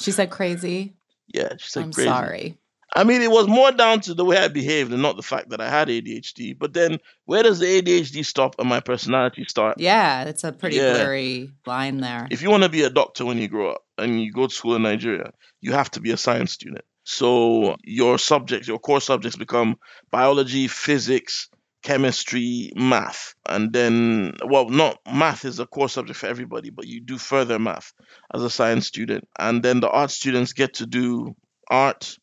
she 0.00 0.10
said 0.10 0.30
crazy. 0.30 0.94
Yeah, 1.28 1.54
she 1.58 1.70
said 1.70 1.84
I'm 1.84 1.92
crazy. 1.92 2.08
sorry. 2.08 2.58
I 2.96 3.02
mean, 3.04 3.22
it 3.22 3.30
was 3.30 3.48
more 3.48 3.72
down 3.72 4.00
to 4.02 4.14
the 4.14 4.24
way 4.24 4.36
I 4.38 4.48
behaved 4.48 4.92
and 4.92 5.02
not 5.02 5.16
the 5.16 5.22
fact 5.22 5.50
that 5.50 5.60
I 5.60 5.68
had 5.68 5.88
ADHD. 5.88 6.56
But 6.56 6.74
then, 6.74 6.98
where 7.24 7.42
does 7.42 7.58
the 7.58 7.66
ADHD 7.66 8.24
stop 8.24 8.54
and 8.58 8.68
my 8.68 8.80
personality 8.80 9.44
start? 9.48 9.80
Yeah, 9.80 10.24
it's 10.24 10.44
a 10.44 10.52
pretty 10.52 10.76
Yeah. 10.76 10.92
blurry 10.92 11.50
line 11.66 11.98
there. 12.00 12.28
If 12.30 12.42
you 12.42 12.50
want 12.50 12.62
to 12.62 12.68
be 12.68 12.82
a 12.82 12.90
doctor 12.90 13.24
when 13.24 13.38
you 13.38 13.48
grow 13.48 13.72
up 13.72 13.82
and 13.98 14.22
you 14.22 14.32
go 14.32 14.46
to 14.46 14.54
school 14.54 14.76
in 14.76 14.82
Nigeria, 14.82 15.32
you 15.60 15.72
have 15.72 15.90
to 15.92 16.00
be 16.00 16.12
a 16.12 16.16
science 16.16 16.52
student. 16.52 16.84
So 17.02 17.76
your 17.82 18.18
subjects, 18.18 18.68
your 18.68 18.78
core 18.78 19.00
subjects 19.00 19.36
become 19.36 19.76
biology, 20.10 20.68
physics, 20.68 21.48
chemistry, 21.82 22.72
math. 22.74 23.34
And 23.46 23.72
then, 23.72 24.34
well, 24.46 24.68
not 24.68 24.98
math 25.12 25.44
is 25.44 25.58
a 25.58 25.66
core 25.66 25.88
subject 25.88 26.18
for 26.18 26.26
everybody, 26.26 26.70
but 26.70 26.86
you 26.86 27.00
do 27.00 27.18
further 27.18 27.58
math 27.58 27.92
as 28.32 28.42
a 28.42 28.50
science 28.50 28.86
student. 28.86 29.28
And 29.38 29.62
then 29.62 29.80
the 29.80 29.90
art 29.90 30.10
students 30.10 30.54
get 30.54 30.74
to 30.74 30.86
do 30.86 31.36
art, 31.70 32.18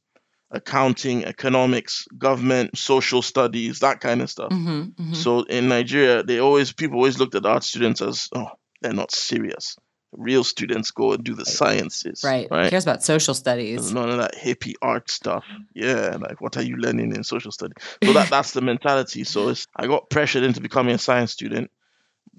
accounting, 0.51 1.25
economics, 1.25 2.05
government, 2.17 2.77
social 2.77 3.21
studies, 3.21 3.79
that 3.79 3.99
kind 4.01 4.21
of 4.21 4.29
stuff. 4.29 4.51
hmm 4.51 4.83
hmm 4.97 5.13
So 5.13 5.43
in 5.43 5.67
Nigeria, 5.69 6.23
they 6.23 6.39
always 6.39 6.71
people 6.73 6.97
always 6.97 7.17
looked 7.19 7.35
at 7.35 7.45
art 7.45 7.63
students 7.63 8.01
as 8.01 8.27
oh, 8.35 8.47
they're 8.81 8.93
not 8.93 9.11
serious. 9.11 9.75
Real 10.13 10.43
students 10.43 10.91
go 10.91 11.13
and 11.13 11.23
do 11.23 11.35
the 11.35 11.45
sciences, 11.45 12.21
right. 12.25 12.47
Who 12.49 12.55
Right. 12.55 12.69
cares 12.69 12.83
about 12.83 13.01
social 13.01 13.33
There's 13.33 13.39
studies? 13.39 13.93
none 13.93 14.09
of 14.09 14.17
that 14.17 14.35
hippie 14.35 14.73
art 14.81 15.09
stuff. 15.09 15.45
Yeah, 15.73 16.17
like 16.19 16.41
what 16.41 16.57
are 16.57 16.63
you 16.63 16.75
learning 16.75 17.15
in 17.15 17.23
social 17.23 17.51
study? 17.51 17.73
So 18.03 18.11
that 18.13 18.29
that's 18.29 18.51
the 18.51 18.61
mentality. 18.61 19.23
So 19.23 19.47
it's, 19.47 19.65
I 19.73 19.87
got 19.87 20.09
pressured 20.09 20.43
into 20.43 20.59
becoming 20.59 20.95
a 20.95 20.97
science 20.97 21.31
student. 21.31 21.71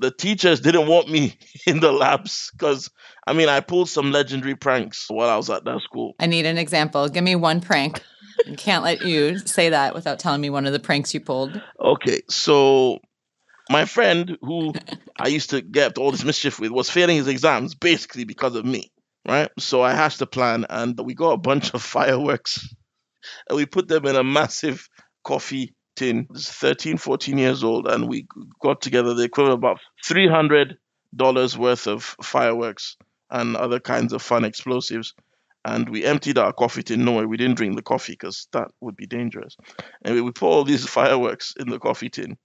The 0.02 0.10
teachers 0.10 0.60
didn't 0.60 0.88
want 0.88 1.08
me 1.08 1.38
in 1.66 1.78
the 1.80 1.92
labs 1.92 2.50
because 2.52 2.90
I 3.26 3.32
mean 3.32 3.48
I 3.48 3.60
pulled 3.60 3.88
some 3.88 4.10
legendary 4.10 4.56
pranks 4.56 5.06
while 5.08 5.30
I 5.30 5.36
was 5.36 5.48
at 5.48 5.64
that 5.64 5.80
school. 5.82 6.14
I 6.18 6.26
need 6.26 6.44
an 6.44 6.58
example. 6.58 7.08
Give 7.08 7.22
me 7.22 7.36
one 7.36 7.60
prank. 7.60 8.02
I 8.48 8.56
can't 8.56 8.82
let 8.82 9.02
you 9.02 9.38
say 9.38 9.70
that 9.70 9.94
without 9.94 10.18
telling 10.18 10.40
me 10.40 10.50
one 10.50 10.66
of 10.66 10.72
the 10.72 10.80
pranks 10.80 11.14
you 11.14 11.20
pulled. 11.20 11.60
Okay, 11.78 12.22
so 12.28 12.98
my 13.70 13.84
friend 13.84 14.36
who 14.42 14.72
I 15.18 15.28
used 15.28 15.50
to 15.50 15.60
get 15.62 15.98
all 15.98 16.10
this 16.10 16.24
mischief 16.24 16.58
with 16.58 16.72
was 16.72 16.90
failing 16.90 17.16
his 17.16 17.28
exams 17.28 17.76
basically 17.76 18.24
because 18.24 18.56
of 18.56 18.64
me, 18.64 18.90
right? 19.28 19.50
So 19.60 19.82
I 19.82 19.94
hatched 19.94 20.20
a 20.20 20.26
plan 20.26 20.66
and 20.68 20.98
we 20.98 21.14
got 21.14 21.32
a 21.32 21.38
bunch 21.38 21.72
of 21.74 21.82
fireworks 21.96 22.74
and 23.48 23.56
we 23.56 23.66
put 23.66 23.86
them 23.86 24.06
in 24.06 24.16
a 24.16 24.24
massive 24.24 24.88
coffee 25.22 25.74
tin. 25.96 26.26
It's 26.30 26.50
13, 26.50 26.98
14 26.98 27.38
years 27.38 27.64
old 27.64 27.86
and 27.86 28.08
we 28.08 28.26
got 28.60 28.80
together 28.80 29.14
the 29.14 29.24
equivalent 29.24 29.54
of 29.54 29.58
about 29.58 29.80
$300 30.04 30.76
worth 31.56 31.86
of 31.86 32.02
fireworks 32.22 32.96
and 33.30 33.56
other 33.56 33.80
kinds 33.80 34.12
of 34.12 34.22
fun 34.22 34.44
explosives. 34.44 35.14
And 35.64 35.88
we 35.88 36.04
emptied 36.04 36.38
our 36.38 36.52
coffee 36.52 36.82
tin. 36.82 37.04
No, 37.04 37.24
we 37.24 37.36
didn't 37.36 37.56
drink 37.56 37.76
the 37.76 37.82
coffee 37.82 38.14
because 38.14 38.48
that 38.52 38.68
would 38.80 38.96
be 38.96 39.06
dangerous. 39.06 39.56
And 40.02 40.14
we 40.22 40.32
put 40.32 40.48
all 40.48 40.64
these 40.64 40.88
fireworks 40.88 41.54
in 41.58 41.68
the 41.68 41.78
coffee 41.78 42.10
tin. 42.10 42.36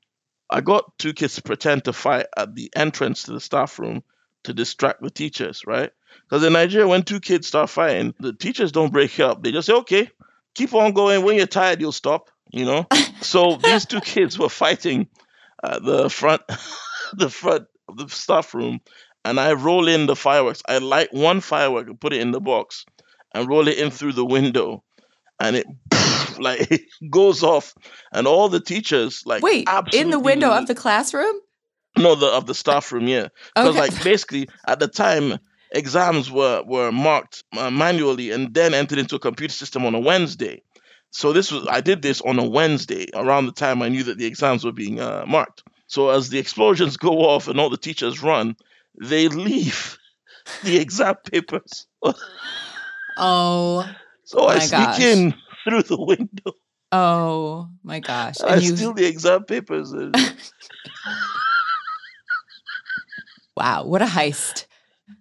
I 0.49 0.61
got 0.61 0.97
two 0.97 1.13
kids 1.13 1.35
to 1.35 1.41
pretend 1.41 1.85
to 1.85 1.93
fight 1.93 2.27
at 2.37 2.55
the 2.55 2.71
entrance 2.75 3.23
to 3.23 3.33
the 3.33 3.39
staff 3.39 3.79
room 3.79 4.03
to 4.43 4.53
distract 4.53 5.01
the 5.01 5.09
teachers, 5.09 5.63
right? 5.67 5.91
Because 6.23 6.43
in 6.43 6.53
Nigeria, 6.53 6.87
when 6.87 7.03
two 7.03 7.19
kids 7.19 7.47
start 7.47 7.69
fighting, 7.69 8.13
the 8.19 8.33
teachers 8.33 8.71
don't 8.71 8.93
break 8.93 9.19
up. 9.19 9.43
They 9.43 9.51
just 9.51 9.67
say, 9.67 9.73
okay, 9.73 10.09
keep 10.55 10.73
on 10.73 10.93
going. 10.93 11.23
When 11.25 11.35
you're 11.35 11.47
tired, 11.47 11.81
you'll 11.81 11.91
stop, 11.91 12.29
you 12.51 12.65
know? 12.65 12.87
so 13.21 13.57
these 13.57 13.85
two 13.85 14.01
kids 14.13 14.37
were 14.37 14.49
fighting 14.49 15.07
at 15.63 15.83
the 15.83 16.09
front, 16.09 16.41
the 17.13 17.29
front 17.29 17.67
of 17.87 17.97
the 17.97 18.09
staff 18.09 18.53
room. 18.53 18.79
And 19.25 19.39
I 19.39 19.53
roll 19.53 19.87
in 19.87 20.05
the 20.05 20.15
fireworks. 20.15 20.61
I 20.67 20.77
light 20.77 21.13
one 21.13 21.41
firework 21.41 21.87
and 21.87 21.99
put 21.99 22.13
it 22.13 22.21
in 22.21 22.31
the 22.31 22.39
box 22.39 22.85
and 23.33 23.49
roll 23.49 23.67
it 23.67 23.77
in 23.77 23.91
through 23.91 24.13
the 24.13 24.25
window. 24.25 24.83
And 25.39 25.55
it 25.57 25.67
like 26.39 26.71
it 26.71 26.81
goes 27.09 27.43
off. 27.43 27.73
And 28.13 28.25
all 28.27 28.47
the 28.47 28.59
teachers 28.61 29.23
like 29.25 29.43
Wait, 29.43 29.67
in 29.93 30.11
the 30.11 30.19
window 30.19 30.51
of 30.51 30.67
the 30.67 30.75
classroom? 30.75 31.35
no, 31.97 32.15
the 32.15 32.27
of 32.27 32.45
the 32.45 32.53
staff 32.53 32.91
room, 32.91 33.07
yeah. 33.07 33.27
Because 33.55 33.75
Okay. 33.75 33.79
like 33.79 34.03
basically 34.03 34.47
at 34.67 34.79
the 34.79 34.87
time, 34.87 35.39
exams 35.71 36.31
were 36.31 36.63
were 36.65 36.91
marked 36.91 37.43
uh, 37.57 37.69
manually 37.71 38.31
and 38.31 38.53
then 38.53 38.73
entered 38.73 38.99
into 38.99 39.15
a 39.15 39.19
computer 39.19 39.53
system 39.53 39.85
on 39.85 39.93
a 39.95 39.99
Wednesday. 39.99 40.61
So 41.11 41.33
this 41.33 41.51
was 41.51 41.67
I 41.69 41.81
did 41.81 42.01
this 42.01 42.21
on 42.21 42.37
a 42.39 42.47
Wednesday 42.47 43.07
around 43.13 43.45
the 43.47 43.51
time 43.53 43.81
I 43.81 43.89
knew 43.89 44.03
that 44.03 44.17
the 44.17 44.25
exams 44.25 44.63
were 44.63 44.71
being 44.73 44.99
uh, 44.99 45.25
marked. 45.27 45.63
So 45.87 46.09
as 46.09 46.29
the 46.29 46.37
explosions 46.39 46.97
go 46.97 47.19
off 47.29 47.47
and 47.47 47.59
all 47.59 47.69
the 47.69 47.77
teachers 47.77 48.21
run, 48.21 48.55
they 49.01 49.27
leave 49.29 49.97
the 50.63 50.77
exam 50.77 51.15
papers. 51.31 51.87
Oh, 53.19 53.83
So 54.25 54.45
I 54.47 54.59
sneak 54.59 54.69
gosh. 54.69 54.99
in 54.99 55.33
through 55.63 55.81
the 55.83 55.97
window. 55.99 56.51
oh 56.91 57.67
my 57.83 57.99
gosh. 57.99 58.35
I 58.45 58.57
you, 58.57 58.75
steal 58.75 58.93
the 58.93 59.05
exam 59.07 59.45
papers. 59.45 59.91
and- 59.91 60.13
wow, 63.57 63.85
what 63.85 64.01
a 64.01 64.05
heist. 64.05 64.65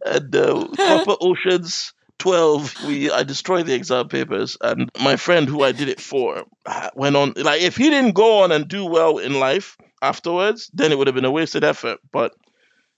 and 0.04 0.34
uh, 0.36 0.66
Copper 0.76 1.16
Oceans 1.20 1.92
12, 2.18 2.86
we 2.86 3.10
I 3.10 3.22
destroyed 3.22 3.66
the 3.66 3.74
exam 3.74 4.08
papers, 4.08 4.56
and 4.60 4.90
my 5.00 5.16
friend 5.16 5.48
who 5.48 5.62
I 5.62 5.72
did 5.72 5.88
it 5.88 6.00
for 6.00 6.44
uh, 6.64 6.90
went 6.94 7.16
on. 7.16 7.34
Like, 7.36 7.60
if 7.60 7.76
he 7.76 7.90
didn't 7.90 8.12
go 8.12 8.42
on 8.42 8.52
and 8.52 8.66
do 8.66 8.86
well 8.86 9.18
in 9.18 9.38
life 9.38 9.76
afterwards, 10.00 10.70
then 10.72 10.92
it 10.92 10.98
would 10.98 11.06
have 11.06 11.14
been 11.14 11.24
a 11.24 11.30
wasted 11.30 11.62
effort. 11.62 11.98
But 12.10 12.34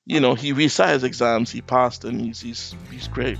you 0.06 0.20
know, 0.20 0.34
he 0.34 0.52
resat 0.52 0.94
his 0.94 1.04
exams, 1.04 1.50
he 1.50 1.60
passed, 1.60 2.04
and 2.04 2.20
he's 2.20 2.40
he's 2.40 2.74
he's 2.90 3.08
great. 3.08 3.38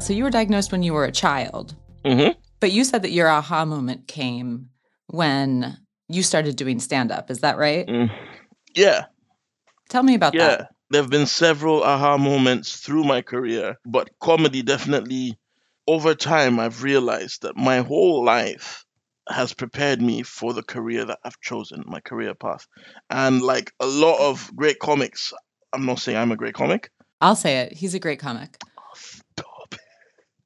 So 0.00 0.14
you 0.14 0.24
were 0.24 0.30
diagnosed 0.30 0.72
when 0.72 0.82
you 0.82 0.94
were 0.94 1.04
a 1.04 1.12
child, 1.12 1.74
hmm 2.04 2.28
but 2.60 2.72
you 2.72 2.82
said 2.82 3.02
that 3.02 3.12
your 3.12 3.28
aha 3.28 3.64
moment 3.64 4.08
came 4.08 4.70
when 5.06 5.78
you 6.08 6.22
started 6.22 6.56
doing 6.56 6.80
stand 6.80 7.12
up. 7.12 7.30
Is 7.30 7.40
that 7.40 7.58
right? 7.58 7.86
Mm. 7.86 8.10
Yeah, 8.74 9.06
Tell 9.88 10.02
me 10.02 10.14
about 10.14 10.34
yeah. 10.34 10.48
that. 10.48 10.68
There 10.90 11.02
have 11.02 11.10
been 11.10 11.26
several 11.26 11.82
aha 11.82 12.16
moments 12.16 12.76
through 12.76 13.04
my 13.04 13.22
career, 13.22 13.76
but 13.84 14.10
comedy 14.20 14.62
definitely. 14.62 15.38
Over 15.86 16.14
time, 16.14 16.60
I've 16.60 16.82
realized 16.82 17.42
that 17.42 17.56
my 17.56 17.78
whole 17.78 18.22
life 18.22 18.84
has 19.26 19.54
prepared 19.54 20.02
me 20.02 20.22
for 20.22 20.52
the 20.52 20.62
career 20.62 21.06
that 21.06 21.18
I've 21.24 21.40
chosen, 21.40 21.82
my 21.86 22.00
career 22.00 22.34
path. 22.34 22.66
And 23.08 23.40
like 23.40 23.72
a 23.80 23.86
lot 23.86 24.18
of 24.18 24.50
great 24.54 24.78
comics, 24.78 25.32
I'm 25.72 25.86
not 25.86 25.98
saying 25.98 26.18
I'm 26.18 26.32
a 26.32 26.36
great 26.36 26.54
comic, 26.54 26.90
I'll 27.22 27.36
say 27.36 27.60
it. 27.60 27.72
He's 27.72 27.94
a 27.94 27.98
great 27.98 28.18
comic. 28.18 28.58
stop. 28.94 29.74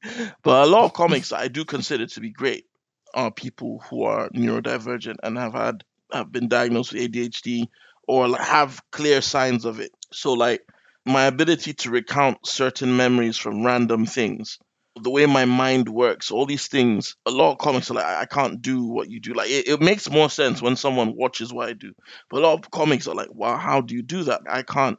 but 0.42 0.64
a 0.64 0.70
lot 0.70 0.84
of 0.84 0.92
comics 0.92 1.32
I 1.32 1.48
do 1.48 1.64
consider 1.64 2.06
to 2.06 2.20
be 2.20 2.30
great 2.30 2.66
are 3.14 3.30
people 3.30 3.82
who 3.88 4.04
are 4.04 4.28
neurodivergent 4.30 5.16
and 5.22 5.36
have 5.38 5.54
had 5.54 5.84
have 6.12 6.30
been 6.32 6.48
diagnosed 6.48 6.92
with 6.92 7.02
ADHD 7.02 7.68
or 8.06 8.36
have 8.36 8.80
clear 8.90 9.20
signs 9.22 9.64
of 9.64 9.80
it. 9.80 9.92
So 10.12 10.32
like 10.34 10.62
my 11.04 11.24
ability 11.24 11.74
to 11.74 11.90
recount 11.90 12.46
certain 12.46 12.96
memories 12.96 13.38
from 13.38 13.64
random 13.64 14.06
things, 14.06 14.58
the 15.00 15.10
way 15.10 15.26
my 15.26 15.46
mind 15.46 15.88
works, 15.88 16.30
all 16.30 16.44
these 16.46 16.68
things, 16.68 17.16
a 17.26 17.30
lot 17.30 17.52
of 17.52 17.58
comics 17.58 17.90
are 17.90 17.94
like, 17.94 18.04
I 18.04 18.26
can't 18.26 18.60
do 18.60 18.84
what 18.84 19.08
you 19.10 19.20
do. 19.20 19.32
Like 19.34 19.48
it, 19.50 19.68
it 19.68 19.80
makes 19.80 20.10
more 20.10 20.28
sense 20.28 20.60
when 20.60 20.76
someone 20.76 21.16
watches 21.16 21.52
what 21.52 21.68
I 21.68 21.72
do. 21.72 21.92
But 22.30 22.38
a 22.38 22.46
lot 22.46 22.54
of 22.58 22.70
comics 22.70 23.08
are 23.08 23.14
like, 23.14 23.32
wow, 23.32 23.56
how 23.56 23.80
do 23.80 23.94
you 23.94 24.02
do 24.02 24.24
that? 24.24 24.42
I 24.48 24.62
can't 24.62 24.98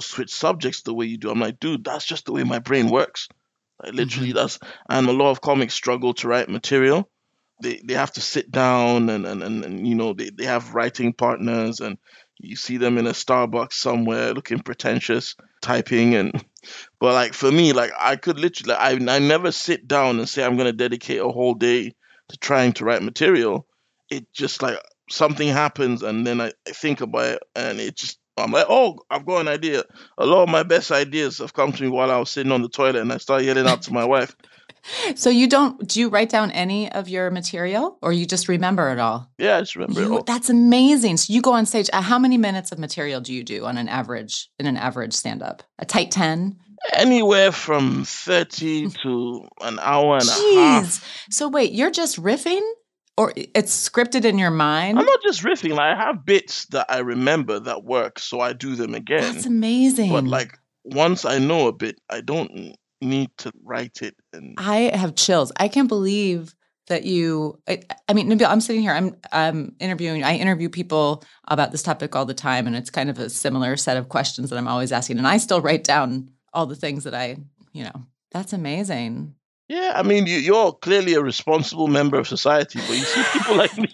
switch 0.00 0.32
subjects 0.32 0.82
the 0.82 0.94
way 0.94 1.06
you 1.06 1.18
do. 1.18 1.30
I'm 1.30 1.40
like, 1.40 1.60
dude, 1.60 1.84
that's 1.84 2.04
just 2.06 2.24
the 2.26 2.32
way 2.32 2.44
my 2.44 2.58
brain 2.58 2.88
works. 2.90 3.28
Like 3.82 3.94
literally 3.94 4.32
Mhm. 4.32 4.34
that's 4.34 4.58
and 4.88 5.08
a 5.08 5.12
lot 5.12 5.30
of 5.30 5.40
comics 5.40 5.74
struggle 5.74 6.14
to 6.14 6.28
write 6.28 6.48
material. 6.48 7.10
They 7.62 7.80
they 7.84 7.94
have 7.94 8.12
to 8.12 8.20
sit 8.20 8.50
down 8.50 9.10
and 9.10 9.26
and, 9.26 9.42
and, 9.42 9.64
and 9.64 9.86
you 9.86 9.94
know 9.94 10.12
they, 10.12 10.30
they 10.30 10.44
have 10.44 10.74
writing 10.74 11.12
partners 11.12 11.80
and 11.80 11.98
you 12.38 12.56
see 12.56 12.78
them 12.78 12.96
in 12.96 13.06
a 13.06 13.12
Starbucks 13.12 13.74
somewhere 13.74 14.32
looking 14.32 14.60
pretentious, 14.60 15.36
typing 15.60 16.14
and 16.14 16.32
but 17.00 17.14
like 17.14 17.34
for 17.34 17.50
me, 17.50 17.72
like 17.72 17.92
I 17.98 18.16
could 18.16 18.38
literally 18.38 18.74
I 18.74 18.92
I 18.92 19.18
never 19.18 19.52
sit 19.52 19.86
down 19.86 20.18
and 20.18 20.28
say 20.28 20.44
I'm 20.44 20.56
gonna 20.56 20.72
dedicate 20.72 21.20
a 21.20 21.28
whole 21.28 21.54
day 21.54 21.94
to 22.28 22.38
trying 22.38 22.72
to 22.74 22.84
write 22.84 23.02
material. 23.02 23.66
It 24.10 24.32
just 24.32 24.62
like 24.62 24.78
something 25.10 25.48
happens 25.48 26.02
and 26.02 26.26
then 26.26 26.40
I, 26.40 26.52
I 26.66 26.70
think 26.70 27.00
about 27.00 27.34
it 27.34 27.42
and 27.54 27.80
it 27.80 27.96
just 27.96 28.18
I'm 28.36 28.52
like, 28.52 28.66
oh, 28.68 29.00
I've 29.10 29.26
got 29.26 29.40
an 29.40 29.48
idea. 29.48 29.84
A 30.18 30.26
lot 30.26 30.44
of 30.44 30.48
my 30.48 30.62
best 30.62 30.90
ideas 30.90 31.38
have 31.38 31.52
come 31.52 31.72
to 31.72 31.82
me 31.82 31.88
while 31.88 32.10
I 32.10 32.18
was 32.18 32.30
sitting 32.30 32.52
on 32.52 32.62
the 32.62 32.68
toilet 32.68 33.02
and 33.02 33.12
I 33.12 33.18
started 33.18 33.44
yelling 33.44 33.66
out 33.66 33.82
to 33.82 33.92
my 33.92 34.04
wife. 34.04 34.34
So 35.14 35.30
you 35.30 35.46
don't 35.48 35.86
do 35.86 36.00
you 36.00 36.08
write 36.08 36.30
down 36.30 36.50
any 36.50 36.90
of 36.90 37.08
your 37.08 37.30
material 37.30 37.98
or 38.02 38.12
you 38.12 38.26
just 38.26 38.48
remember 38.48 38.90
it 38.90 38.98
all? 38.98 39.30
Yeah, 39.38 39.56
I 39.58 39.60
just 39.60 39.76
remember 39.76 40.00
it 40.00 40.04
You, 40.06 40.16
all. 40.18 40.22
that's 40.24 40.50
amazing. 40.50 41.16
So 41.18 41.32
you 41.32 41.42
go 41.42 41.52
on 41.52 41.66
stage. 41.66 41.90
uh, 41.92 42.00
How 42.02 42.18
many 42.18 42.38
minutes 42.38 42.72
of 42.72 42.78
material 42.78 43.20
do 43.20 43.32
you 43.32 43.44
do 43.44 43.66
on 43.66 43.76
an 43.76 43.88
average 43.88 44.48
in 44.58 44.66
an 44.66 44.76
average 44.76 45.12
stand 45.12 45.42
up? 45.42 45.62
A 45.78 45.84
tight 45.84 46.10
10? 46.10 46.56
Anywhere 46.94 47.52
from 47.52 48.04
30 48.04 48.88
to 49.02 49.46
an 49.60 49.78
hour 49.82 50.14
and 50.18 50.28
a 50.28 50.60
half. 50.60 51.04
So 51.30 51.48
wait, 51.48 51.72
you're 51.72 51.90
just 51.90 52.16
riffing 52.22 52.62
or 53.18 53.34
it's 53.36 53.88
scripted 53.90 54.24
in 54.24 54.38
your 54.38 54.50
mind? 54.50 54.98
I'm 54.98 55.04
not 55.04 55.20
just 55.22 55.42
riffing, 55.42 55.70
like 55.72 55.94
I 55.94 56.04
have 56.06 56.24
bits 56.24 56.64
that 56.66 56.86
I 56.88 56.98
remember 57.00 57.60
that 57.60 57.84
work, 57.84 58.18
so 58.18 58.40
I 58.40 58.54
do 58.54 58.76
them 58.76 58.94
again. 58.94 59.34
That's 59.34 59.44
amazing. 59.46 60.10
But 60.10 60.24
like 60.24 60.58
once 60.84 61.26
I 61.26 61.38
know 61.38 61.68
a 61.68 61.72
bit, 61.72 62.00
I 62.08 62.22
don't 62.22 62.74
need 63.00 63.30
to 63.38 63.52
write 63.64 64.02
it 64.02 64.14
and 64.32 64.54
I 64.58 64.94
have 64.94 65.14
chills. 65.14 65.52
I 65.56 65.68
can't 65.68 65.88
believe 65.88 66.54
that 66.88 67.04
you. 67.04 67.58
I, 67.68 67.82
I 68.08 68.12
mean, 68.12 68.28
Nabil, 68.28 68.46
I'm 68.48 68.60
sitting 68.60 68.82
here. 68.82 68.92
I'm 68.92 69.16
I'm 69.32 69.74
interviewing. 69.80 70.22
I 70.22 70.36
interview 70.36 70.68
people 70.68 71.24
about 71.48 71.72
this 71.72 71.82
topic 71.82 72.14
all 72.14 72.26
the 72.26 72.34
time, 72.34 72.66
and 72.66 72.76
it's 72.76 72.90
kind 72.90 73.08
of 73.08 73.18
a 73.18 73.30
similar 73.30 73.76
set 73.76 73.96
of 73.96 74.08
questions 74.10 74.50
that 74.50 74.56
I'm 74.56 74.68
always 74.68 74.92
asking. 74.92 75.18
And 75.18 75.26
I 75.26 75.38
still 75.38 75.60
write 75.62 75.84
down 75.84 76.30
all 76.52 76.66
the 76.66 76.76
things 76.76 77.04
that 77.04 77.14
I, 77.14 77.36
you 77.72 77.84
know, 77.84 78.06
that's 78.32 78.52
amazing. 78.52 79.34
yeah, 79.68 79.92
I 79.96 80.02
mean 80.02 80.26
you, 80.26 80.36
you're 80.38 80.72
clearly 80.72 81.14
a 81.14 81.22
responsible 81.22 81.86
member 81.86 82.18
of 82.18 82.28
society, 82.28 82.80
but 82.80 82.96
you 82.96 83.04
see 83.04 83.22
people 83.32 83.56
like 83.56 83.76
me. 83.78 83.88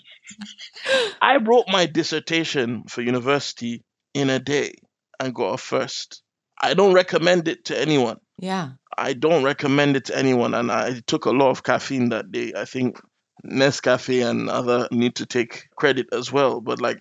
I 1.22 1.36
wrote 1.36 1.66
my 1.68 1.86
dissertation 1.86 2.84
for 2.88 3.02
university 3.02 3.84
in 4.14 4.30
a 4.30 4.38
day 4.38 4.72
and 5.20 5.34
got 5.34 5.54
a 5.54 5.58
first. 5.58 6.22
I 6.60 6.74
don't 6.74 6.94
recommend 6.94 7.48
it 7.48 7.66
to 7.66 7.78
anyone. 7.78 8.18
Yeah. 8.38 8.70
I 8.98 9.12
don't 9.12 9.44
recommend 9.44 9.96
it 9.96 10.06
to 10.06 10.16
anyone, 10.16 10.54
and 10.54 10.70
I 10.70 11.00
took 11.06 11.24
a 11.24 11.30
lot 11.30 11.50
of 11.50 11.62
caffeine 11.62 12.08
that 12.10 12.32
day. 12.32 12.52
I 12.56 12.64
think 12.64 13.00
Nescafe 13.44 14.28
and 14.28 14.48
other 14.48 14.88
need 14.90 15.14
to 15.16 15.26
take 15.26 15.68
credit 15.76 16.06
as 16.12 16.32
well. 16.32 16.60
But 16.60 16.80
like, 16.80 16.98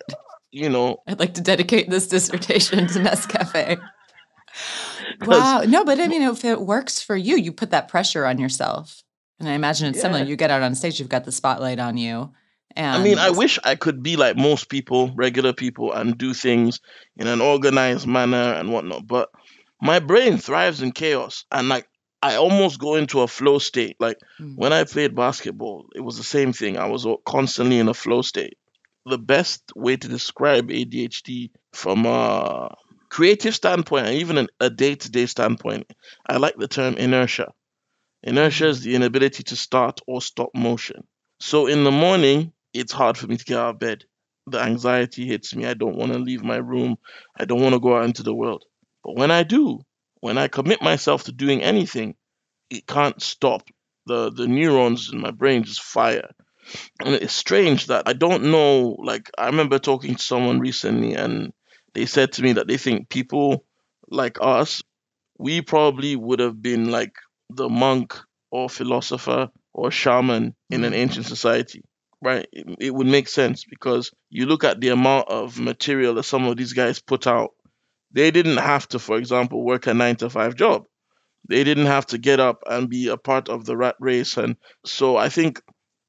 you 0.52 0.70
know, 0.70 0.98
I'd 1.08 1.20
like 1.20 1.34
to 1.36 1.42
dedicate 1.42 1.90
this 1.90 2.08
dissertation 2.08 2.88
to 2.88 3.00
Nescafe. 3.00 3.80
Wow. 5.26 5.64
No, 5.68 5.84
but 5.84 6.00
I 6.00 6.08
mean, 6.08 6.22
if 6.22 6.46
it 6.46 6.62
works 6.62 7.02
for 7.02 7.16
you, 7.16 7.36
you 7.36 7.52
put 7.52 7.72
that 7.72 7.88
pressure 7.88 8.26
on 8.26 8.40
yourself. 8.40 9.04
And 9.40 9.50
I 9.50 9.54
imagine 9.54 9.90
it's 9.90 10.02
similar. 10.02 10.24
You 10.24 10.36
get 10.36 10.52
out 10.52 10.62
on 10.62 10.76
stage, 10.76 11.00
you've 11.00 11.10
got 11.10 11.26
the 11.26 11.32
spotlight 11.32 11.80
on 11.80 11.98
you. 11.98 12.32
And 12.76 13.02
I 13.02 13.04
mean, 13.04 13.18
I 13.18 13.30
wish 13.30 13.58
I 13.64 13.76
could 13.76 14.04
be 14.04 14.16
like 14.18 14.36
most 14.36 14.70
people, 14.70 15.12
regular 15.16 15.54
people, 15.54 15.94
and 15.94 16.18
do 16.18 16.34
things 16.34 16.80
in 17.18 17.28
an 17.28 17.42
organized 17.42 18.08
manner 18.08 18.54
and 18.54 18.72
whatnot. 18.72 19.08
But 19.08 19.30
my 19.82 20.00
brain 20.00 20.38
thrives 20.38 20.82
in 20.82 20.92
chaos, 20.92 21.46
and 21.52 21.70
like 21.70 21.88
I 22.22 22.36
almost 22.36 22.80
go 22.80 22.96
into 22.96 23.22
a 23.22 23.28
flow 23.28 23.60
state. 23.60 23.98
Like 24.00 24.18
Mm. 24.40 24.56
when 24.58 24.74
I 24.74 24.84
played 24.84 25.16
basketball, 25.16 25.88
it 25.96 26.02
was 26.02 26.18
the 26.18 26.24
same 26.24 26.54
thing. 26.54 26.78
I 26.78 26.88
was 26.88 27.06
constantly 27.26 27.78
in 27.80 27.88
a 27.88 27.94
flow 27.94 28.22
state. 28.22 28.58
The 29.06 29.20
best 29.20 29.62
way 29.76 29.96
to 29.98 30.08
describe 30.08 30.70
ADHD 30.72 31.52
from 31.74 32.06
a 32.08 32.74
creative 33.10 33.54
standpoint 33.54 34.08
and 34.08 34.16
even 34.16 34.48
a 34.60 34.70
day-to-day 34.70 35.28
standpoint, 35.28 35.92
I 36.28 36.38
like 36.38 36.56
the 36.58 36.68
term 36.68 36.96
inertia. 36.96 37.54
Inertia 38.24 38.68
is 38.70 38.82
the 38.82 38.96
inability 38.96 39.44
to 39.44 39.56
start 39.56 40.02
or 40.08 40.22
stop 40.22 40.50
motion. 40.56 41.06
So 41.40 41.68
in 41.68 41.84
the 41.84 41.92
morning, 41.92 42.54
it's 42.74 42.92
hard 42.92 43.18
for 43.18 43.28
me 43.28 43.38
to 43.38 43.46
get 43.46 43.58
out 43.60 43.76
of 43.76 43.80
bed. 43.80 44.04
The 44.48 44.60
anxiety 44.60 45.28
hits 45.28 45.56
me. 45.56 45.66
I 45.68 45.76
don't 45.76 45.96
want 45.96 46.14
to 46.14 46.20
leave 46.20 46.44
my 46.44 46.58
room. 46.58 46.98
I 47.40 47.46
don't 47.46 47.62
want 47.62 47.74
to 47.74 47.80
go 47.80 47.96
out 47.96 48.06
into 48.06 48.24
the 48.24 48.34
world. 48.34 48.64
But 49.06 49.18
when 49.18 49.32
I 49.32 49.44
do, 49.44 49.82
when 50.22 50.40
I 50.40 50.50
commit 50.50 50.84
myself 50.84 51.26
to 51.26 51.34
doing 51.34 51.64
anything, 51.64 52.16
it 52.70 52.88
can't 52.88 53.22
stop. 53.22 53.64
The 54.08 54.32
the 54.32 54.48
neurons 54.48 55.12
in 55.14 55.20
my 55.22 55.32
brain 55.32 55.64
just 55.66 55.84
fire. 55.84 56.32
And 57.04 57.16
it's 57.16 57.34
strange 57.34 57.88
that 57.88 58.08
I 58.08 58.14
don't 58.14 58.46
know. 58.52 58.98
Like 59.04 59.32
I 59.38 59.48
remember 59.48 59.80
talking 59.80 60.16
to 60.16 60.24
someone 60.24 60.60
recently, 60.60 61.14
and 61.16 61.54
they 61.94 62.06
said 62.08 62.34
to 62.34 62.44
me 62.44 62.54
that 62.54 62.68
they 62.68 62.78
think 62.78 63.10
people 63.10 63.66
like 64.10 64.38
us, 64.42 64.84
we 65.40 65.62
probably 65.62 66.16
would 66.16 66.40
have 66.40 66.62
been 66.62 66.92
like 66.92 67.16
the 67.50 67.70
monk 67.70 68.18
or 68.52 68.70
philosopher 68.70 69.50
or 69.74 69.92
shaman 69.92 70.56
in 70.72 70.84
an 70.86 70.94
Mm. 70.94 70.98
ancient 70.98 71.26
society, 71.28 71.84
right? 72.22 72.48
It, 72.54 72.78
it 72.80 72.96
would 72.96 73.08
make 73.08 73.28
sense 73.30 73.66
because 73.66 74.12
you 74.30 74.46
look 74.48 74.64
at 74.64 74.82
the 74.82 74.90
amount 74.90 75.30
of 75.30 75.60
material 75.60 76.16
that 76.16 76.24
some 76.24 76.46
of 76.48 76.58
these 76.58 76.74
guys 76.74 77.02
put 77.02 77.28
out. 77.28 77.52
They 78.16 78.32
didn't 78.32 78.58
have 78.58 78.88
to, 78.90 79.00
for 79.00 79.18
example, 79.18 79.64
work 79.64 79.88
a 79.88 79.94
nine 79.94 80.16
to 80.18 80.30
five 80.30 80.56
job. 80.56 80.86
They 81.50 81.66
didn't 81.66 81.88
have 81.88 82.06
to 82.08 82.18
get 82.18 82.40
up 82.40 82.64
and 82.66 82.90
be 82.90 83.10
a 83.10 83.18
part 83.18 83.50
of 83.50 83.66
the 83.66 83.76
rat 83.76 83.98
race. 84.00 84.38
And 84.38 84.56
so 84.86 85.18
I 85.18 85.28
think 85.28 85.62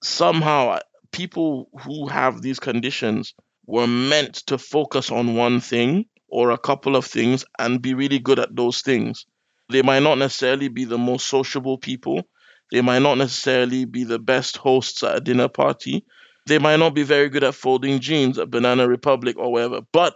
somehow 0.05 0.69
uh, 0.69 0.81
people 1.11 1.69
who 1.83 2.07
have 2.07 2.41
these 2.41 2.61
conditions 2.61 3.35
were 3.67 3.89
meant 3.89 4.37
to 4.47 4.57
focus 4.57 5.11
on 5.11 5.35
one 5.35 5.61
thing 5.61 6.07
or 6.29 6.51
a 6.51 6.59
couple 6.59 6.95
of 6.95 7.05
things 7.05 7.45
and 7.59 7.83
be 7.83 7.93
really 7.93 8.21
good 8.21 8.39
at 8.39 8.55
those 8.55 8.83
things. 8.83 9.27
They 9.69 9.83
might 9.83 10.05
not 10.05 10.19
necessarily 10.19 10.69
be 10.69 10.85
the 10.85 10.99
most 10.99 11.27
sociable 11.27 11.77
people. 11.77 12.23
They 12.71 12.83
might 12.83 13.03
not 13.03 13.19
necessarily 13.19 13.85
be 13.85 14.05
the 14.05 14.21
best 14.21 14.57
hosts 14.57 15.03
at 15.03 15.17
a 15.17 15.21
dinner 15.21 15.49
party. 15.49 16.05
They 16.47 16.61
might 16.61 16.79
not 16.79 16.95
be 16.95 17.03
very 17.03 17.29
good 17.29 17.43
at 17.43 17.57
folding 17.57 17.99
jeans 17.99 18.39
at 18.39 18.51
Banana 18.51 18.87
Republic 18.87 19.37
or 19.37 19.51
wherever. 19.51 19.81
But 19.93 20.15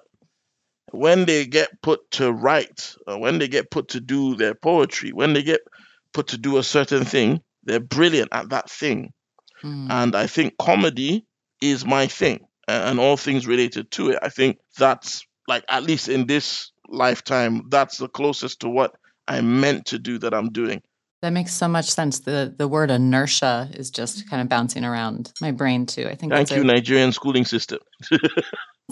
when 0.92 1.24
they 1.24 1.46
get 1.46 1.82
put 1.82 2.10
to 2.12 2.32
write, 2.32 2.96
or 3.06 3.18
when 3.18 3.38
they 3.38 3.48
get 3.48 3.70
put 3.70 3.88
to 3.88 4.00
do 4.00 4.34
their 4.36 4.54
poetry, 4.54 5.12
when 5.12 5.32
they 5.32 5.42
get 5.42 5.60
put 6.12 6.28
to 6.28 6.38
do 6.38 6.58
a 6.58 6.62
certain 6.62 7.04
thing, 7.04 7.40
they're 7.64 7.80
brilliant 7.80 8.30
at 8.32 8.50
that 8.50 8.70
thing. 8.70 9.12
Mm. 9.62 9.90
And 9.90 10.16
I 10.16 10.26
think 10.26 10.56
comedy 10.58 11.26
is 11.60 11.84
my 11.84 12.06
thing 12.06 12.46
and 12.66 12.98
all 12.98 13.16
things 13.16 13.46
related 13.46 13.90
to 13.92 14.10
it. 14.10 14.18
I 14.22 14.28
think 14.28 14.58
that's 14.78 15.24
like, 15.48 15.64
at 15.68 15.82
least 15.82 16.08
in 16.08 16.26
this 16.26 16.72
lifetime, 16.88 17.68
that's 17.68 17.98
the 17.98 18.08
closest 18.08 18.60
to 18.60 18.68
what 18.68 18.94
I'm 19.28 19.60
meant 19.60 19.86
to 19.86 19.98
do 19.98 20.18
that 20.18 20.34
I'm 20.34 20.50
doing. 20.50 20.82
That 21.22 21.30
makes 21.34 21.52
so 21.52 21.68
much 21.68 21.90
sense. 21.90 22.20
The 22.20 22.54
the 22.56 22.66
word 22.66 22.90
inertia 22.90 23.70
is 23.74 23.90
just 23.90 24.28
kind 24.30 24.40
of 24.40 24.48
bouncing 24.48 24.86
around 24.86 25.34
my 25.38 25.50
brain 25.50 25.84
too. 25.84 26.08
I 26.08 26.14
think 26.14 26.32
Thank 26.32 26.50
you, 26.50 26.62
a, 26.62 26.64
Nigerian 26.64 27.12
schooling 27.12 27.44
system. 27.44 27.80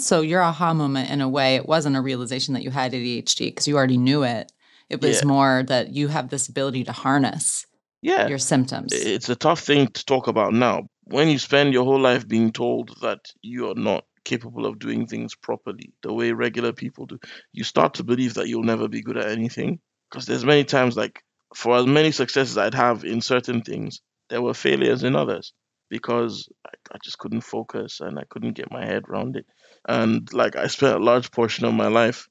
so 0.03 0.21
your 0.21 0.43
aha 0.43 0.75
moment 0.75 1.11
in 1.11 1.21
a 1.21 1.29
way, 1.29 1.57
it 1.57 1.67
wasn't 1.67 1.97
a 1.97 2.01
realization 2.01 2.55
that 2.55 2.63
you 2.63 2.71
had 2.71 2.93
ADHD 2.93 3.47
because 3.47 3.67
you 3.69 3.77
already 3.77 3.99
knew 3.99 4.23
it. 4.23 4.53
It 4.89 5.01
was 5.01 5.21
Yeah. 5.21 5.27
more 5.27 5.63
that 5.67 5.93
you 5.93 6.09
have 6.09 6.31
this 6.31 6.49
ability 6.49 6.85
to 6.85 6.93
harness 6.93 7.67
Yeah. 8.03 8.27
your 8.29 8.39
symptoms. 8.39 8.93
it's 8.93 9.29
a 9.29 9.37
tough 9.37 9.61
thing 9.61 9.89
to 9.89 10.05
talk 10.05 10.27
about 10.29 10.53
now. 10.55 10.89
When 11.05 11.29
you 11.29 11.39
spend 11.39 11.73
your 11.73 11.85
whole 11.85 12.01
life 12.01 12.27
being 12.29 12.53
told 12.53 12.97
that 13.01 13.21
you 13.43 13.71
are 13.71 13.75
not 13.75 14.05
capable 14.25 14.67
of 14.67 14.79
doing 14.79 15.07
things 15.07 15.35
properly 15.35 15.93
the 16.03 16.13
way 16.13 16.33
regular 16.33 16.73
people 16.73 17.07
do, 17.07 17.19
you 17.53 17.65
start 17.65 17.95
to 17.95 18.05
believe 18.05 18.35
that 18.35 18.49
you'll 18.49 18.63
never 18.63 18.89
be 18.89 19.03
good 19.03 19.17
at 19.17 19.29
anything. 19.31 19.81
Because 20.11 20.27
there's 20.27 20.45
many 20.45 20.65
times, 20.65 20.97
like, 20.97 21.23
for 21.55 21.77
as 21.77 21.87
many 21.87 22.13
successes 22.13 22.57
I'd 22.59 22.75
have 22.75 23.05
in 23.05 23.21
certain 23.21 23.63
things, 23.63 24.01
there 24.31 24.43
were 24.43 24.55
failures 24.55 25.03
in 25.03 25.17
others 25.17 25.53
because 25.91 26.49
I, 26.67 26.71
I 26.93 26.99
just 27.03 27.19
couldn't 27.19 27.41
focus 27.43 28.01
and 28.01 28.19
I 28.19 28.25
couldn't 28.29 28.53
get 28.53 28.71
my 28.71 28.85
head 28.85 29.05
around 29.09 29.37
it. 29.37 29.47
And, 29.89 30.33
like, 30.35 30.57
I 30.57 30.69
spent 30.69 30.97
a 30.97 31.05
large 31.05 31.33
portion 31.33 31.67
of 31.67 31.75
my 31.75 31.89
life, 31.89 32.29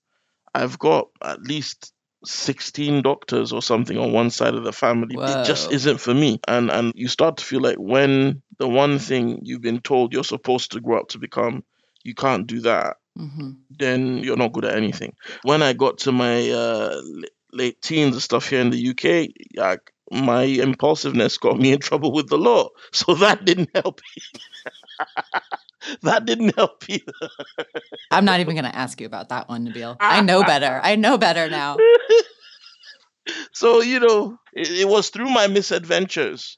I've 0.53 0.79
got 0.79 1.09
at 1.23 1.41
least 1.41 1.93
16 2.25 3.01
doctors 3.03 3.53
or 3.53 3.61
something 3.61 3.97
on 3.97 4.11
one 4.13 4.29
side 4.31 4.55
of 4.55 4.63
the 4.63 4.73
family. 4.73 5.21
It 5.25 5.41
just 5.43 5.71
isn't 5.71 5.99
for 5.99 6.13
me. 6.13 6.39
And 6.47 6.71
and 6.71 6.93
you 6.95 7.07
start 7.07 7.37
to 7.37 7.45
feel 7.45 7.61
like 7.61 7.77
when 7.77 8.41
the 8.59 8.67
one 8.67 8.99
thing 8.99 9.39
you've 9.43 9.61
been 9.61 9.81
told 9.81 10.13
you're 10.13 10.23
supposed 10.23 10.71
to 10.73 10.81
grow 10.81 10.99
up 10.99 11.09
to 11.09 11.19
become, 11.19 11.63
you 12.03 12.15
can't 12.15 12.47
do 12.47 12.61
that, 12.61 12.97
hmm 13.17 13.51
then 13.69 14.19
you're 14.19 14.37
not 14.37 14.53
good 14.53 14.65
at 14.65 14.75
anything. 14.75 15.13
When 15.43 15.61
I 15.61 15.73
got 15.73 15.99
to 15.99 16.11
my 16.11 16.49
uh, 16.49 17.01
late 17.53 17.81
teens 17.81 18.15
and 18.15 18.23
stuff 18.23 18.49
here 18.49 18.61
in 18.61 18.69
the 18.71 18.77
UK, 18.79 19.29
like 19.55 19.91
my 20.11 20.43
impulsiveness 20.43 21.37
got 21.37 21.59
me 21.59 21.73
in 21.73 21.79
trouble 21.89 22.11
with 22.13 22.29
the 22.29 22.37
law. 22.37 22.69
So 22.91 23.15
that 23.15 23.45
didn't 23.45 23.69
help. 23.75 24.01
that 26.03 26.25
didn't 26.25 26.55
help 26.55 26.83
either. 26.89 27.11
I'm 28.11 28.25
not 28.25 28.39
even 28.39 28.55
going 28.55 28.69
to 28.69 28.75
ask 28.75 28.99
you 28.99 29.07
about 29.07 29.29
that 29.29 29.49
one, 29.49 29.67
Nabil. 29.67 29.97
I 29.99 30.21
know 30.21 30.43
better. 30.43 30.79
I 30.83 30.95
know 30.95 31.17
better 31.17 31.49
now. 31.49 31.77
So, 33.51 33.81
you 33.81 33.99
know, 33.99 34.39
it, 34.53 34.71
it 34.71 34.87
was 34.87 35.09
through 35.09 35.29
my 35.29 35.47
misadventures 35.47 36.57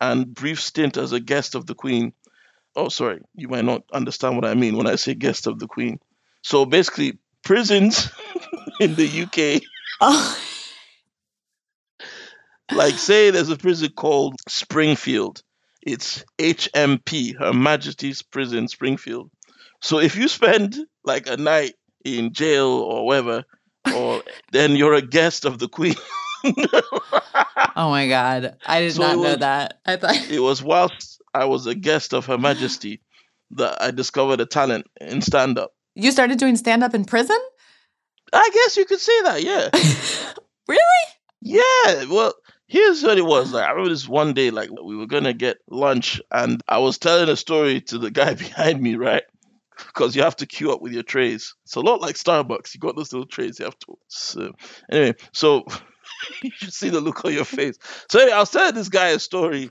and 0.00 0.32
brief 0.32 0.60
stint 0.60 0.96
as 0.96 1.12
a 1.12 1.18
guest 1.18 1.56
of 1.56 1.66
the 1.66 1.74
Queen. 1.74 2.12
Oh, 2.76 2.88
sorry, 2.88 3.20
you 3.34 3.48
might 3.48 3.64
not 3.64 3.82
understand 3.92 4.36
what 4.36 4.44
I 4.44 4.54
mean 4.54 4.76
when 4.76 4.86
I 4.86 4.94
say 4.94 5.14
guest 5.14 5.48
of 5.48 5.58
the 5.58 5.66
Queen. 5.66 5.98
So 6.42 6.64
basically, 6.64 7.18
prisons 7.42 8.12
in 8.80 8.94
the 8.94 9.22
UK, 9.22 9.62
Oh, 10.00 10.38
like 12.72 12.94
say 12.94 13.30
there's 13.30 13.50
a 13.50 13.56
prison 13.56 13.90
called 13.90 14.36
Springfield. 14.48 15.42
It's 15.82 16.24
HMP, 16.38 17.38
Her 17.38 17.52
Majesty's 17.52 18.22
Prison 18.22 18.68
Springfield. 18.68 19.30
So 19.80 19.98
if 20.00 20.16
you 20.16 20.28
spend 20.28 20.76
like 21.04 21.28
a 21.28 21.36
night 21.36 21.74
in 22.04 22.32
jail 22.32 22.66
or 22.68 23.06
wherever, 23.06 23.44
or 23.94 24.22
then 24.52 24.76
you're 24.76 24.94
a 24.94 25.02
guest 25.02 25.44
of 25.44 25.58
the 25.58 25.68
Queen. 25.68 25.94
oh 26.44 27.90
my 27.90 28.08
God. 28.08 28.56
I 28.66 28.80
did 28.80 28.92
So 28.94 29.02
not 29.02 29.16
know 29.16 29.22
was- 29.22 29.38
that. 29.38 29.80
I 29.86 29.96
thought. 29.96 30.16
it 30.30 30.40
was 30.40 30.62
whilst 30.62 31.20
I 31.34 31.44
was 31.44 31.66
a 31.66 31.74
guest 31.74 32.12
of 32.14 32.26
Her 32.26 32.38
Majesty 32.38 33.00
that 33.52 33.80
I 33.80 33.90
discovered 33.90 34.40
a 34.40 34.46
talent 34.46 34.86
in 35.00 35.22
stand 35.22 35.58
up. 35.58 35.72
You 35.94 36.10
started 36.12 36.38
doing 36.38 36.56
stand 36.56 36.84
up 36.84 36.94
in 36.94 37.04
prison? 37.04 37.38
I 38.32 38.50
guess 38.52 38.76
you 38.76 38.84
could 38.84 39.00
say 39.00 39.22
that, 39.22 39.42
yeah. 39.42 39.70
really? 40.68 40.82
Yeah, 41.40 42.04
well, 42.12 42.34
here's 42.68 43.02
what 43.02 43.18
it 43.18 43.24
was. 43.24 43.52
Like 43.52 43.64
I 43.64 43.70
remember 43.70 43.90
this 43.90 44.08
one 44.08 44.34
day, 44.34 44.50
like 44.50 44.70
we 44.70 44.96
were 44.96 45.06
gonna 45.06 45.32
get 45.32 45.58
lunch, 45.68 46.20
and 46.30 46.62
I 46.68 46.78
was 46.78 46.98
telling 46.98 47.28
a 47.28 47.36
story 47.36 47.80
to 47.82 47.98
the 47.98 48.10
guy 48.10 48.34
behind 48.34 48.80
me, 48.80 48.96
right? 48.96 49.24
Because 49.76 50.14
you 50.14 50.22
have 50.22 50.36
to 50.36 50.46
queue 50.46 50.72
up 50.72 50.80
with 50.82 50.92
your 50.92 51.02
trays. 51.02 51.54
It's 51.64 51.76
a 51.76 51.80
lot 51.80 52.00
like 52.00 52.16
Starbucks. 52.16 52.74
You 52.74 52.80
got 52.80 52.96
those 52.96 53.12
little 53.12 53.26
trays 53.26 53.58
you 53.58 53.64
have 53.64 53.78
to. 53.80 53.98
So 54.08 54.52
anyway, 54.90 55.14
so 55.32 55.64
you 56.42 56.50
should 56.54 56.72
see 56.72 56.88
the 56.88 57.00
look 57.00 57.24
on 57.24 57.32
your 57.32 57.44
face. 57.44 57.78
So 58.10 58.20
anyway, 58.20 58.34
I 58.34 58.40
was 58.40 58.50
telling 58.50 58.74
this 58.74 58.88
guy 58.88 59.08
a 59.08 59.18
story, 59.18 59.70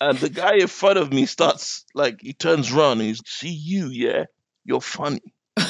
and 0.00 0.18
the 0.18 0.30
guy 0.30 0.56
in 0.56 0.68
front 0.68 0.98
of 0.98 1.12
me 1.12 1.26
starts 1.26 1.84
like 1.94 2.20
he 2.20 2.32
turns 2.32 2.72
around 2.72 3.00
and 3.00 3.08
he's 3.08 3.22
see 3.26 3.50
you, 3.52 3.88
yeah, 3.88 4.24
you're 4.64 4.80
funny. 4.80 5.20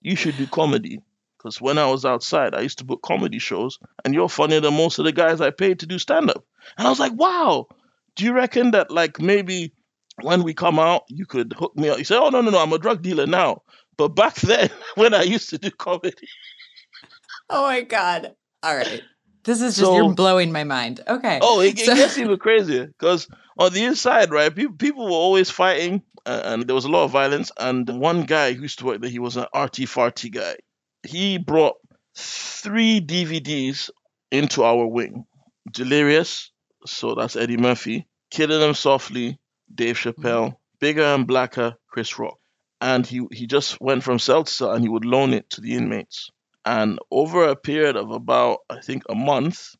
You 0.00 0.16
should 0.16 0.36
do 0.38 0.46
comedy. 0.46 1.00
Because 1.38 1.60
when 1.60 1.78
I 1.78 1.86
was 1.86 2.04
outside, 2.04 2.54
I 2.54 2.60
used 2.62 2.78
to 2.78 2.84
book 2.84 3.00
comedy 3.02 3.38
shows, 3.38 3.78
and 4.04 4.12
you're 4.12 4.28
funnier 4.28 4.60
than 4.60 4.74
most 4.74 4.98
of 4.98 5.04
the 5.04 5.12
guys 5.12 5.40
I 5.40 5.50
paid 5.50 5.78
to 5.80 5.86
do 5.86 5.98
stand 5.98 6.30
up. 6.30 6.44
And 6.76 6.86
I 6.86 6.90
was 6.90 6.98
like, 6.98 7.12
wow, 7.12 7.68
do 8.16 8.24
you 8.24 8.32
reckon 8.32 8.72
that, 8.72 8.90
like, 8.90 9.20
maybe 9.20 9.72
when 10.20 10.42
we 10.42 10.52
come 10.52 10.78
out, 10.80 11.04
you 11.08 11.26
could 11.26 11.52
hook 11.56 11.76
me 11.76 11.88
up? 11.88 11.98
He 11.98 12.04
said, 12.04 12.18
oh, 12.18 12.30
no, 12.30 12.40
no, 12.40 12.50
no, 12.50 12.58
I'm 12.58 12.72
a 12.72 12.78
drug 12.78 13.02
dealer 13.02 13.26
now. 13.26 13.62
But 13.96 14.08
back 14.08 14.34
then, 14.40 14.68
when 14.96 15.14
I 15.14 15.22
used 15.22 15.50
to 15.50 15.58
do 15.58 15.70
comedy, 15.70 16.14
oh 17.50 17.62
my 17.62 17.82
God. 17.82 18.34
All 18.62 18.76
right. 18.76 19.02
This 19.44 19.60
is 19.62 19.76
just, 19.76 19.86
So- 19.86 19.94
you're 19.96 20.14
blowing 20.14 20.50
my 20.52 20.64
mind. 20.64 21.00
Okay. 21.08 21.38
oh, 21.40 21.60
it, 21.60 21.78
it 21.78 21.86
gets 21.86 22.18
even 22.18 22.36
crazier. 22.38 22.86
Because 22.86 23.28
on 23.56 23.72
the 23.72 23.84
inside, 23.84 24.30
right, 24.30 24.54
people, 24.54 24.74
people 24.76 25.04
were 25.04 25.12
always 25.12 25.50
fighting, 25.50 26.02
uh, 26.26 26.42
and 26.44 26.66
there 26.66 26.74
was 26.74 26.84
a 26.84 26.90
lot 26.90 27.04
of 27.04 27.12
violence. 27.12 27.52
And 27.58 27.88
one 27.88 28.24
guy 28.24 28.52
who 28.52 28.62
used 28.62 28.80
to 28.80 28.86
work 28.86 29.00
there, 29.00 29.10
he 29.10 29.20
was 29.20 29.36
an 29.36 29.46
arty 29.52 29.86
farty 29.86 30.32
guy. 30.32 30.56
He 31.02 31.38
brought 31.38 31.76
three 32.16 33.00
DVDs 33.00 33.90
into 34.30 34.64
our 34.64 34.86
wing. 34.86 35.24
Delirious, 35.70 36.50
so 36.86 37.14
that's 37.14 37.36
Eddie 37.36 37.56
Murphy, 37.56 38.06
Killing 38.30 38.60
Them 38.60 38.74
Softly, 38.74 39.38
Dave 39.72 39.96
Chappelle, 39.96 40.46
mm-hmm. 40.46 40.54
Bigger 40.80 41.02
and 41.02 41.26
Blacker, 41.26 41.74
Chris 41.88 42.18
Rock. 42.18 42.38
And 42.80 43.06
he, 43.06 43.26
he 43.32 43.46
just 43.46 43.80
went 43.80 44.02
from 44.04 44.18
cell 44.18 44.44
to 44.44 44.52
cell 44.52 44.72
and 44.72 44.82
he 44.82 44.88
would 44.88 45.04
loan 45.04 45.34
it 45.34 45.50
to 45.50 45.60
the 45.60 45.74
inmates. 45.74 46.30
And 46.64 46.98
over 47.10 47.48
a 47.48 47.56
period 47.56 47.96
of 47.96 48.10
about, 48.10 48.58
I 48.70 48.80
think, 48.80 49.02
a 49.08 49.14
month, 49.14 49.74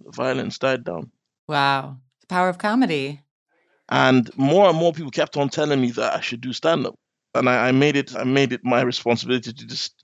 the 0.00 0.10
violence 0.10 0.58
died 0.58 0.84
down. 0.84 1.10
Wow. 1.48 1.98
The 2.20 2.26
power 2.26 2.48
of 2.48 2.58
comedy. 2.58 3.20
And 3.88 4.30
more 4.36 4.68
and 4.68 4.76
more 4.76 4.92
people 4.92 5.10
kept 5.10 5.36
on 5.36 5.48
telling 5.48 5.80
me 5.80 5.90
that 5.92 6.14
I 6.14 6.20
should 6.20 6.40
do 6.40 6.52
stand 6.52 6.86
up. 6.86 6.98
And 7.34 7.48
I, 7.48 7.68
I 7.68 7.72
made 7.72 7.96
it 7.96 8.14
I 8.14 8.24
made 8.24 8.52
it 8.52 8.60
my 8.64 8.82
responsibility 8.82 9.52
to 9.52 9.66
just 9.66 9.94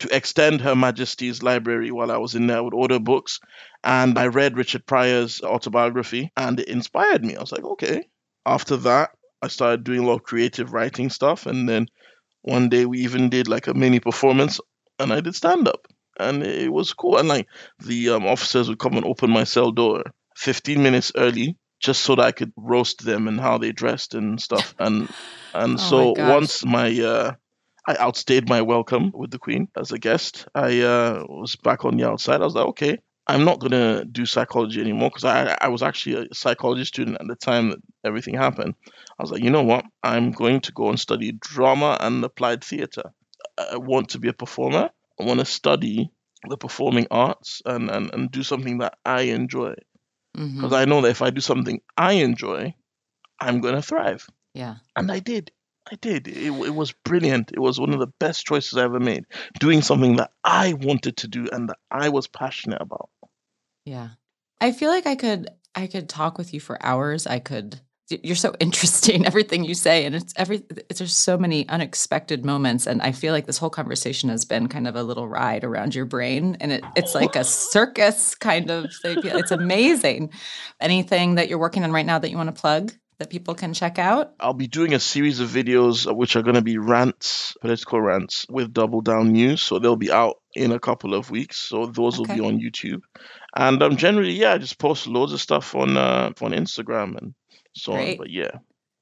to 0.00 0.14
extend 0.14 0.60
Her 0.60 0.74
Majesty's 0.74 1.42
library 1.42 1.90
while 1.90 2.10
I 2.10 2.18
was 2.18 2.34
in 2.34 2.46
there. 2.46 2.58
I 2.58 2.60
would 2.60 2.74
order 2.74 2.98
books 2.98 3.40
and 3.82 4.18
I 4.18 4.28
read 4.28 4.56
Richard 4.56 4.86
Pryor's 4.86 5.42
autobiography 5.42 6.30
and 6.36 6.60
it 6.60 6.68
inspired 6.68 7.24
me. 7.24 7.36
I 7.36 7.40
was 7.40 7.52
like, 7.52 7.64
okay. 7.64 8.08
After 8.46 8.76
that, 8.78 9.10
I 9.42 9.48
started 9.48 9.84
doing 9.84 10.00
a 10.00 10.06
lot 10.06 10.14
of 10.14 10.22
creative 10.22 10.72
writing 10.72 11.10
stuff 11.10 11.46
and 11.46 11.68
then 11.68 11.88
one 12.42 12.68
day 12.68 12.86
we 12.86 13.00
even 13.00 13.28
did 13.28 13.48
like 13.48 13.66
a 13.66 13.74
mini 13.74 14.00
performance 14.00 14.60
and 14.98 15.12
I 15.12 15.20
did 15.20 15.34
stand 15.34 15.68
up. 15.68 15.86
And 16.18 16.42
it 16.42 16.72
was 16.72 16.92
cool. 16.94 17.18
And 17.18 17.28
like 17.28 17.46
the 17.78 18.10
um, 18.10 18.26
officers 18.26 18.68
would 18.68 18.78
come 18.78 18.96
and 18.96 19.06
open 19.06 19.30
my 19.30 19.44
cell 19.44 19.70
door 19.70 20.02
15 20.36 20.82
minutes 20.82 21.12
early 21.16 21.56
just 21.80 22.02
so 22.02 22.16
that 22.16 22.24
I 22.24 22.32
could 22.32 22.52
roast 22.56 23.04
them 23.04 23.28
and 23.28 23.40
how 23.40 23.58
they 23.58 23.72
dressed 23.72 24.14
and 24.14 24.40
stuff. 24.40 24.74
And 24.78 25.08
and 25.54 25.78
Oh 25.78 25.80
so 25.80 26.14
my 26.16 26.34
once 26.34 26.64
my 26.64 27.00
uh, 27.00 27.34
I 27.88 27.96
outstayed 27.96 28.50
my 28.50 28.60
welcome 28.60 29.12
with 29.14 29.30
the 29.30 29.38
Queen 29.38 29.68
as 29.74 29.92
a 29.92 29.98
guest, 29.98 30.46
I 30.54 30.80
uh, 30.82 31.24
was 31.26 31.56
back 31.56 31.86
on 31.86 31.96
the 31.96 32.06
outside. 32.06 32.42
I 32.42 32.44
was 32.44 32.54
like, 32.54 32.66
okay, 32.66 32.98
I'm 33.26 33.46
not 33.46 33.60
gonna 33.60 34.04
do 34.04 34.26
psychology 34.26 34.78
anymore 34.82 35.08
because 35.08 35.24
I 35.24 35.56
I 35.58 35.68
was 35.68 35.82
actually 35.82 36.26
a 36.30 36.34
psychology 36.34 36.84
student 36.84 37.16
at 37.18 37.26
the 37.26 37.34
time 37.34 37.70
that 37.70 37.78
everything 38.04 38.34
happened. 38.34 38.74
I 39.18 39.22
was 39.22 39.32
like, 39.32 39.42
you 39.42 39.48
know 39.48 39.62
what? 39.62 39.86
I'm 40.02 40.32
going 40.32 40.60
to 40.60 40.72
go 40.72 40.90
and 40.90 41.00
study 41.00 41.32
drama 41.32 41.96
and 41.98 42.22
applied 42.22 42.62
theater. 42.62 43.04
I 43.56 43.78
want 43.78 44.10
to 44.10 44.18
be 44.18 44.28
a 44.28 44.34
performer. 44.34 44.90
I 45.18 45.24
want 45.24 45.40
to 45.40 45.46
study 45.46 46.10
the 46.46 46.58
performing 46.58 47.06
arts 47.10 47.62
and, 47.64 47.90
and, 47.90 48.12
and 48.12 48.30
do 48.30 48.42
something 48.42 48.78
that 48.78 48.98
I 49.04 49.22
enjoy 49.22 49.74
because 50.34 50.72
I 50.72 50.84
know 50.84 51.00
that 51.00 51.08
if 51.08 51.22
I 51.22 51.30
do 51.30 51.40
something 51.40 51.80
I 51.96 52.12
enjoy, 52.12 52.74
I'm 53.40 53.60
going 53.60 53.74
to 53.74 53.82
thrive. 53.82 54.28
Yeah. 54.54 54.76
And 54.94 55.10
I 55.10 55.18
did. 55.18 55.50
I 55.90 55.96
did. 55.96 56.28
It, 56.28 56.52
it 56.52 56.74
was 56.74 56.92
brilliant. 56.92 57.52
It 57.52 57.60
was 57.60 57.80
one 57.80 57.92
of 57.92 58.00
the 58.00 58.12
best 58.18 58.46
choices 58.46 58.76
I 58.76 58.84
ever 58.84 59.00
made. 59.00 59.24
Doing 59.58 59.82
something 59.82 60.16
that 60.16 60.32
I 60.44 60.74
wanted 60.74 61.16
to 61.18 61.28
do 61.28 61.48
and 61.52 61.68
that 61.68 61.78
I 61.90 62.08
was 62.08 62.26
passionate 62.26 62.80
about. 62.80 63.08
Yeah. 63.84 64.10
I 64.60 64.72
feel 64.72 64.90
like 64.90 65.06
I 65.06 65.14
could 65.14 65.48
I 65.74 65.86
could 65.86 66.08
talk 66.08 66.38
with 66.38 66.52
you 66.52 66.60
for 66.60 66.82
hours. 66.84 67.26
I 67.26 67.38
could 67.38 67.80
you're 68.10 68.36
so 68.36 68.54
interesting 68.60 69.26
everything 69.26 69.64
you 69.64 69.74
say 69.74 70.04
and 70.04 70.14
it's 70.14 70.32
every 70.36 70.62
it's 70.88 70.98
there's 70.98 71.14
so 71.14 71.36
many 71.36 71.68
unexpected 71.68 72.44
moments 72.44 72.86
and 72.86 73.02
I 73.02 73.12
feel 73.12 73.32
like 73.32 73.46
this 73.46 73.58
whole 73.58 73.70
conversation 73.70 74.30
has 74.30 74.44
been 74.44 74.68
kind 74.68 74.88
of 74.88 74.96
a 74.96 75.02
little 75.02 75.28
ride 75.28 75.62
around 75.62 75.94
your 75.94 76.06
brain 76.06 76.56
and 76.60 76.72
it, 76.72 76.84
it's 76.96 77.14
like 77.14 77.36
a 77.36 77.44
circus 77.44 78.34
kind 78.34 78.70
of 78.70 78.86
thing. 79.02 79.20
It's 79.24 79.50
amazing. 79.50 80.32
Anything 80.80 81.36
that 81.36 81.48
you're 81.48 81.58
working 81.58 81.84
on 81.84 81.92
right 81.92 82.06
now 82.06 82.18
that 82.18 82.30
you 82.30 82.36
want 82.36 82.54
to 82.54 82.60
plug 82.60 82.92
that 83.18 83.30
people 83.30 83.54
can 83.54 83.74
check 83.74 83.98
out? 83.98 84.32
I'll 84.40 84.54
be 84.54 84.68
doing 84.68 84.94
a 84.94 85.00
series 85.00 85.40
of 85.40 85.48
videos 85.48 86.08
uh, 86.08 86.14
which 86.14 86.36
are 86.36 86.42
going 86.42 86.54
to 86.54 86.62
be 86.62 86.78
rants, 86.78 87.56
political 87.60 88.00
rants 88.00 88.46
with 88.48 88.72
Double 88.72 89.00
Down 89.00 89.32
News. 89.32 89.62
So 89.62 89.78
they'll 89.78 89.96
be 89.96 90.12
out 90.12 90.36
in 90.54 90.72
a 90.72 90.78
couple 90.78 91.14
of 91.14 91.30
weeks. 91.30 91.58
So 91.58 91.86
those 91.86 92.18
will 92.18 92.26
be 92.26 92.40
on 92.40 92.60
YouTube. 92.60 93.02
And 93.56 93.82
um, 93.82 93.96
generally, 93.96 94.32
yeah, 94.32 94.52
I 94.52 94.58
just 94.58 94.78
post 94.78 95.06
loads 95.06 95.32
of 95.32 95.40
stuff 95.40 95.74
on 95.74 95.96
uh, 95.96 96.32
on 96.40 96.52
Instagram 96.52 97.18
and 97.18 97.34
so 97.74 97.94
on. 97.94 98.16
But 98.16 98.30
yeah, 98.30 98.58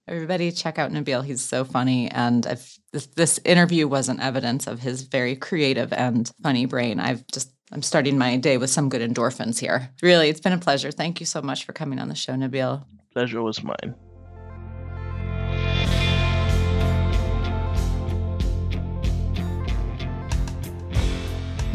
Everybody 0.08 0.52
check 0.52 0.78
out 0.78 0.92
Nabil. 0.92 1.24
He's 1.24 1.42
so 1.42 1.64
funny. 1.64 2.08
And 2.10 2.46
if 2.46 2.78
this, 2.92 3.06
this 3.06 3.40
interview 3.44 3.88
wasn't 3.88 4.20
evidence 4.20 4.68
of 4.68 4.78
his 4.78 5.02
very 5.02 5.34
creative 5.34 5.92
and 5.92 6.30
funny 6.42 6.64
brain, 6.66 7.00
I've 7.00 7.26
just, 7.26 7.50
I'm 7.72 7.82
starting 7.82 8.16
my 8.16 8.36
day 8.36 8.56
with 8.56 8.70
some 8.70 8.88
good 8.88 9.02
endorphins 9.02 9.58
here. 9.58 9.90
Really, 10.02 10.28
it's 10.28 10.40
been 10.40 10.52
a 10.52 10.58
pleasure. 10.58 10.92
Thank 10.92 11.18
you 11.18 11.26
so 11.26 11.42
much 11.42 11.64
for 11.64 11.72
coming 11.72 11.98
on 11.98 12.08
the 12.08 12.14
show, 12.14 12.34
Nabil. 12.34 12.84
pleasure 13.12 13.42
was 13.42 13.64
mine. 13.64 13.96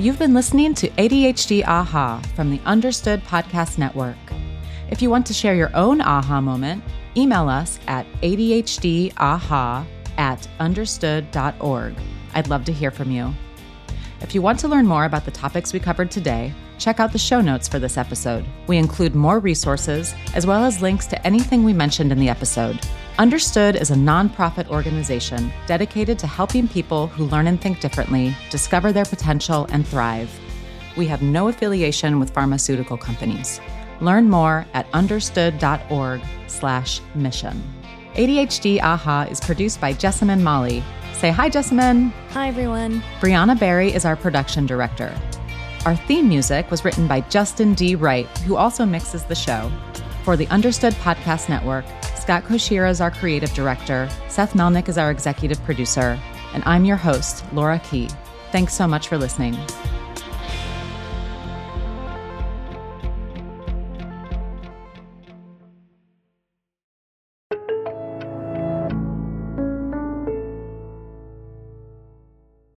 You've 0.02 0.18
been 0.18 0.34
listening 0.34 0.74
to 0.74 0.90
ADHD 0.90 1.64
AHA 1.68 2.24
from 2.36 2.50
the 2.50 2.60
Understood 2.66 3.24
Podcast 3.24 3.78
Network. 3.78 4.18
If 4.90 5.00
you 5.00 5.12
want 5.12 5.28
to 5.28 5.34
share 5.34 5.54
your 5.54 5.70
own 5.76 6.02
AHA 6.02 6.42
moment, 6.42 6.84
email 7.16 7.48
us 7.48 7.80
at 7.86 8.08
ADHDAHA 8.24 9.86
at 10.18 10.48
understood.org. 10.60 11.94
I'd 12.34 12.48
love 12.48 12.66
to 12.66 12.74
hear 12.74 12.90
from 12.90 13.12
you. 13.12 13.32
If 14.22 14.34
you 14.34 14.42
want 14.42 14.58
to 14.62 14.68
learn 14.68 14.88
more 14.88 15.06
about 15.06 15.24
the 15.24 15.30
topics 15.30 15.72
we 15.72 15.80
covered 15.80 16.10
today, 16.10 16.52
check 16.80 17.00
out 17.00 17.12
the 17.12 17.20
show 17.20 17.40
notes 17.40 17.68
for 17.68 17.78
this 17.78 17.96
episode. 17.96 18.44
We 18.66 18.80
include 18.80 19.14
more 19.14 19.38
resources, 19.38 20.16
as 20.34 20.48
well 20.48 20.66
as 20.66 20.82
links 20.82 21.06
to 21.08 21.28
anything 21.28 21.64
we 21.64 21.74
mentioned 21.74 22.12
in 22.12 22.18
the 22.18 22.30
episode. 22.30 22.80
Understood 23.20 23.76
is 23.76 23.92
a 23.92 23.96
nonprofit 23.96 24.70
organization 24.70 25.52
dedicated 25.68 26.18
to 26.20 26.28
helping 26.28 26.66
people 26.68 27.08
who 27.08 27.26
learn 27.26 27.48
and 27.48 27.60
think 27.62 27.82
differently 27.82 28.36
discover 28.50 28.92
their 28.92 29.06
potential 29.06 29.68
and 29.70 29.88
thrive. 29.88 30.32
We 30.98 31.06
have 31.08 31.22
no 31.22 31.48
affiliation 31.50 32.20
with 32.20 32.32
pharmaceutical 32.32 32.98
companies. 32.98 33.62
Learn 34.00 34.30
more 34.30 34.66
at 34.74 34.88
understood.org/mission. 34.94 37.64
ADHD 38.16 38.82
AHA 38.82 39.28
is 39.30 39.40
produced 39.40 39.80
by 39.80 39.94
Jessamine 39.94 40.44
Molli. 40.44 40.84
Say 41.14 41.30
hi, 41.30 41.50
Jessamine. 41.50 42.12
Hi, 42.32 42.48
everyone. 42.48 43.04
Brianna 43.20 43.60
Barry 43.60 43.94
is 43.94 44.06
our 44.06 44.16
production 44.16 44.66
director. 44.66 45.14
Our 45.86 45.96
theme 45.96 46.28
music 46.28 46.72
was 46.72 46.84
written 46.84 47.08
by 47.08 47.22
Justin 47.22 47.74
D. 47.74 47.96
Wright, 47.96 48.28
who 48.40 48.56
also 48.56 48.86
mixes 48.86 49.24
the 49.24 49.36
show. 49.36 49.72
For 50.24 50.38
the 50.38 50.48
Understood 50.48 50.94
Podcast 50.96 51.48
Network, 51.50 51.86
Scott 52.32 52.46
Cocchiere 52.46 52.90
is 52.90 53.02
our 53.02 53.12
creative 53.12 53.54
director, 53.54 54.10
Seth 54.30 54.54
Melnick 54.54 54.88
is 54.88 54.98
our 54.98 55.12
executive 55.12 55.62
producer, 55.66 56.18
and 56.54 56.64
I'm 56.66 56.86
your 56.86 56.96
host, 56.96 57.44
Laura 57.52 57.78
Key. 57.80 58.08
Thanks 58.54 58.74
so 58.74 58.88
much 58.88 59.10
for 59.10 59.18
listening. 59.18 59.58